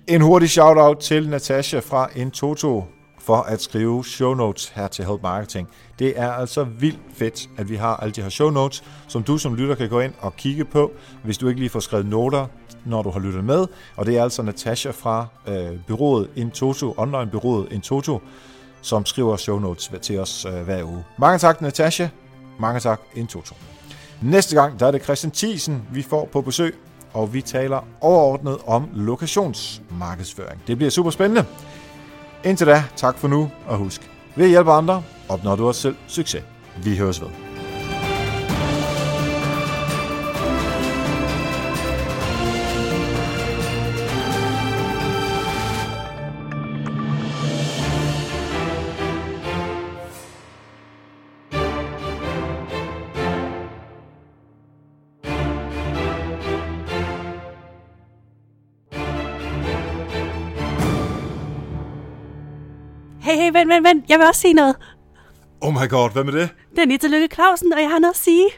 [0.06, 2.84] En hurtig shout-out til Natasha fra Intoto
[3.18, 5.68] for at skrive show notes her til Help Marketing.
[5.98, 9.38] Det er altså vildt fedt, at vi har alle de her show notes, som du
[9.38, 10.92] som lytter kan gå ind og kigge på,
[11.24, 12.46] hvis du ikke lige får skrevet noter,
[12.84, 13.66] når du har lyttet med.
[13.96, 18.20] Og det er altså Natasha fra øh, byrådet Intoto, online byrådet Intoto,
[18.82, 21.04] som skriver show notes til os øh, hver uge.
[21.18, 22.08] Mange tak, Natasha.
[22.58, 23.54] Mange tak, Intoto.
[24.22, 26.78] Næste gang, der er det Christian Thiesen, vi får på besøg,
[27.12, 30.62] og vi taler overordnet om lokationsmarkedsføring.
[30.66, 31.44] Det bliver super spændende.
[32.44, 35.96] Indtil da, tak for nu, og husk, ved at hjælpe andre, opnår du også selv
[36.08, 36.42] succes.
[36.76, 37.47] Vi høres ved.
[63.68, 64.10] Vent, vent, vent.
[64.10, 64.76] Jeg vil også sige noget.
[65.60, 66.50] Oh my god, hvad med det?
[66.70, 68.48] Det er Nita Lykke Clausen, og jeg har noget at sige.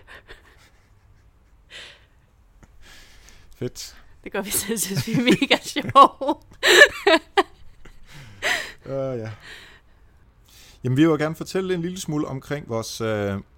[3.59, 3.97] Fedt.
[4.25, 6.43] Det gør vi selv, synes vi er mega sjov.
[8.87, 9.31] uh, ja.
[10.85, 13.07] Jamen, vi vil gerne fortælle en lille smule omkring vores uh,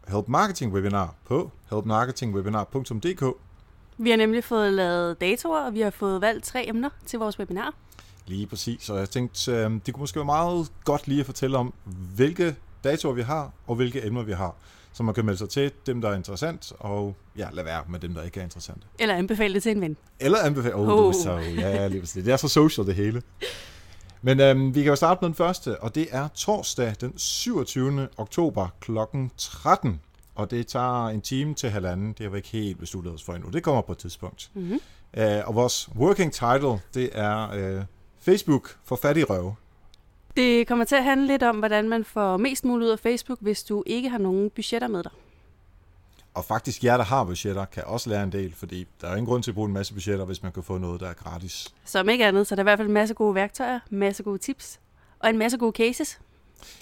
[0.09, 3.25] Help Marketing webinar på helpmarketingwebinar.dk.
[3.99, 7.39] Vi har nemlig fået lavet datoer, og vi har fået valgt tre emner til vores
[7.39, 7.75] webinar.
[8.27, 11.59] Lige præcis, og jeg tænkte, øh, det kunne måske være meget godt lige at fortælle
[11.59, 11.75] om,
[12.15, 12.55] hvilke
[12.85, 14.57] datoer vi har, og hvilke emner vi har.
[14.93, 18.01] Så man kan melde sig til dem, der er interessant, og ja, lad være med
[18.01, 18.87] dem, der ikke er interessante.
[18.99, 19.97] Eller anbefale det til en ven.
[20.21, 21.15] Eller anbefale, oh, oh.
[21.15, 22.25] så, ja, lige præcis.
[22.25, 23.23] Det er så social det hele.
[24.23, 28.09] Men øhm, vi kan jo starte med den første, og det er torsdag den 27.
[28.17, 28.97] oktober kl.
[29.37, 30.01] 13.
[30.35, 32.09] Og det tager en time til halvanden.
[32.09, 33.51] Det har vi ikke helt besluttet os for endnu.
[33.51, 34.51] Det kommer på et tidspunkt.
[34.55, 34.81] Mm-hmm.
[35.19, 37.85] Uh, og vores working title, det er uh,
[38.23, 39.55] Facebook for fattige røve.
[40.37, 43.39] Det kommer til at handle lidt om, hvordan man får mest muligt ud af Facebook,
[43.41, 45.13] hvis du ikke har nogen budgetter med dig.
[46.35, 49.27] Og faktisk jer, der har budgetter, kan også lære en del, fordi der er ingen
[49.27, 51.75] grund til at bruge en masse budgetter, hvis man kan få noget, der er gratis.
[51.85, 54.23] Som ikke andet, så der er i hvert fald en masse gode værktøjer, en masse
[54.23, 54.81] gode tips
[55.19, 56.21] og en masse gode cases.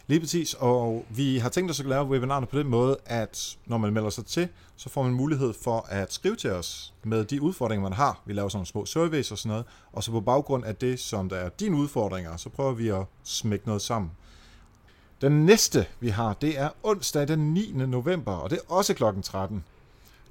[0.07, 3.79] Lige præcis, og vi har tænkt os at lave webinarerne på den måde, at når
[3.79, 7.43] man melder sig til, så får man mulighed for at skrive til os med de
[7.43, 8.23] udfordringer, man har.
[8.27, 11.01] Vi laver sådan nogle små surveys og sådan noget, og så på baggrund af det,
[11.01, 14.11] som der er dine udfordringer, så prøver vi at smække noget sammen.
[15.21, 17.73] Den næste, vi har, det er onsdag den 9.
[17.73, 19.65] november, og det er også klokken 13.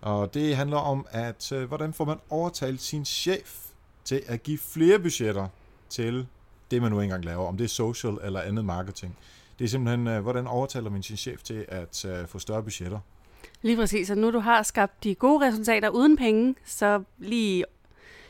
[0.01, 3.57] Og det handler om, at øh, hvordan får man overtalt sin chef
[4.03, 5.47] til at give flere budgetter
[5.89, 6.27] til
[6.71, 9.17] det, man nu engang laver, om det er social eller andet marketing.
[9.59, 12.99] Det er simpelthen, øh, hvordan overtaler man sin chef til at øh, få større budgetter?
[13.61, 17.65] Lige præcis, og nu du har skabt de gode resultater uden penge, så lige,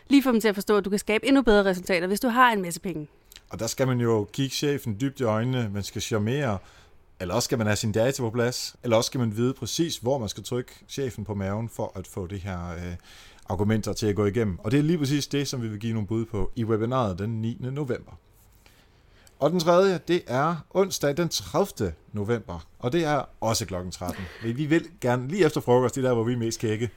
[0.08, 2.28] lige få dem til at forstå, at du kan skabe endnu bedre resultater, hvis du
[2.28, 3.08] har en masse penge.
[3.50, 6.58] Og der skal man jo kigge chefen dybt i øjnene, man skal charmere,
[7.20, 9.98] eller også skal man have sin data på plads, eller også skal man vide præcis,
[9.98, 12.96] hvor man skal trykke chefen på maven for at få det her øh,
[13.50, 14.60] argumenter til at gå igennem.
[14.60, 17.20] Og det er lige præcis det, som vi vil give nogle bud på i webinaret
[17.20, 17.58] den 9.
[17.62, 18.12] november.
[19.40, 21.94] Og den tredje, det er onsdag den 30.
[22.14, 24.24] november, og det er også klokken 13.
[24.44, 26.90] Vi vil gerne lige efter frokost, det er der, hvor vi er mest kække.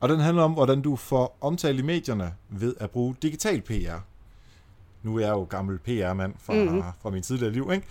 [0.00, 3.98] Og den handler om, hvordan du får omtale i medierne ved at bruge digital PR.
[5.02, 6.82] Nu er jeg jo gammel PR-mand fra, mm-hmm.
[7.02, 7.86] fra min tidligere liv, ikke?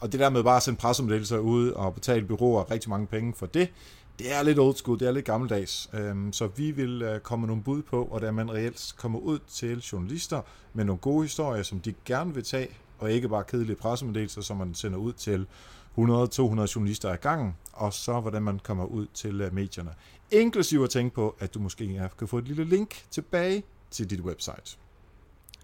[0.00, 3.34] Og det der med bare at sende pressemeddelelser ud og betale byråer rigtig mange penge
[3.36, 3.68] for det,
[4.18, 5.90] det er lidt old school, det er lidt gammeldags.
[5.92, 9.78] Øhm, så vi vil øh, komme nogle bud på, hvordan man reelt kommer ud til
[9.78, 10.40] journalister
[10.74, 12.68] med nogle gode historier, som de gerne vil tage,
[12.98, 15.46] og ikke bare kedelige pressemeddelelser, som man sender ud til
[15.98, 19.90] 100-200 journalister ad gangen, og så hvordan man kommer ud til øh, medierne.
[20.30, 24.20] Inklusive at tænke på, at du måske kan få et lille link tilbage til dit
[24.20, 24.76] website.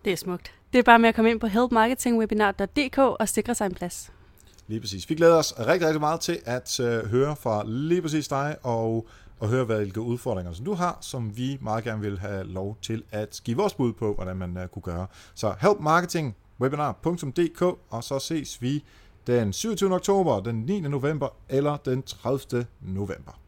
[0.04, 0.52] Det er smukt.
[0.72, 4.12] Det er bare med at komme ind på helpmarketingwebinar.dk og sikre sig en plads.
[4.66, 5.10] Lige præcis.
[5.10, 9.06] Vi glæder os rigtig, rigtig meget til at uh, høre fra lige præcis dig, og,
[9.40, 13.02] og høre, hvilke udfordringer som du har, som vi meget gerne vil have lov til
[13.10, 15.06] at give vores bud på, hvordan man uh, kunne gøre.
[15.34, 15.54] Så
[16.62, 18.84] webinar.dk, og så ses vi
[19.26, 19.94] den 27.
[19.94, 20.80] oktober, den 9.
[20.80, 22.66] november eller den 30.
[22.80, 23.41] november.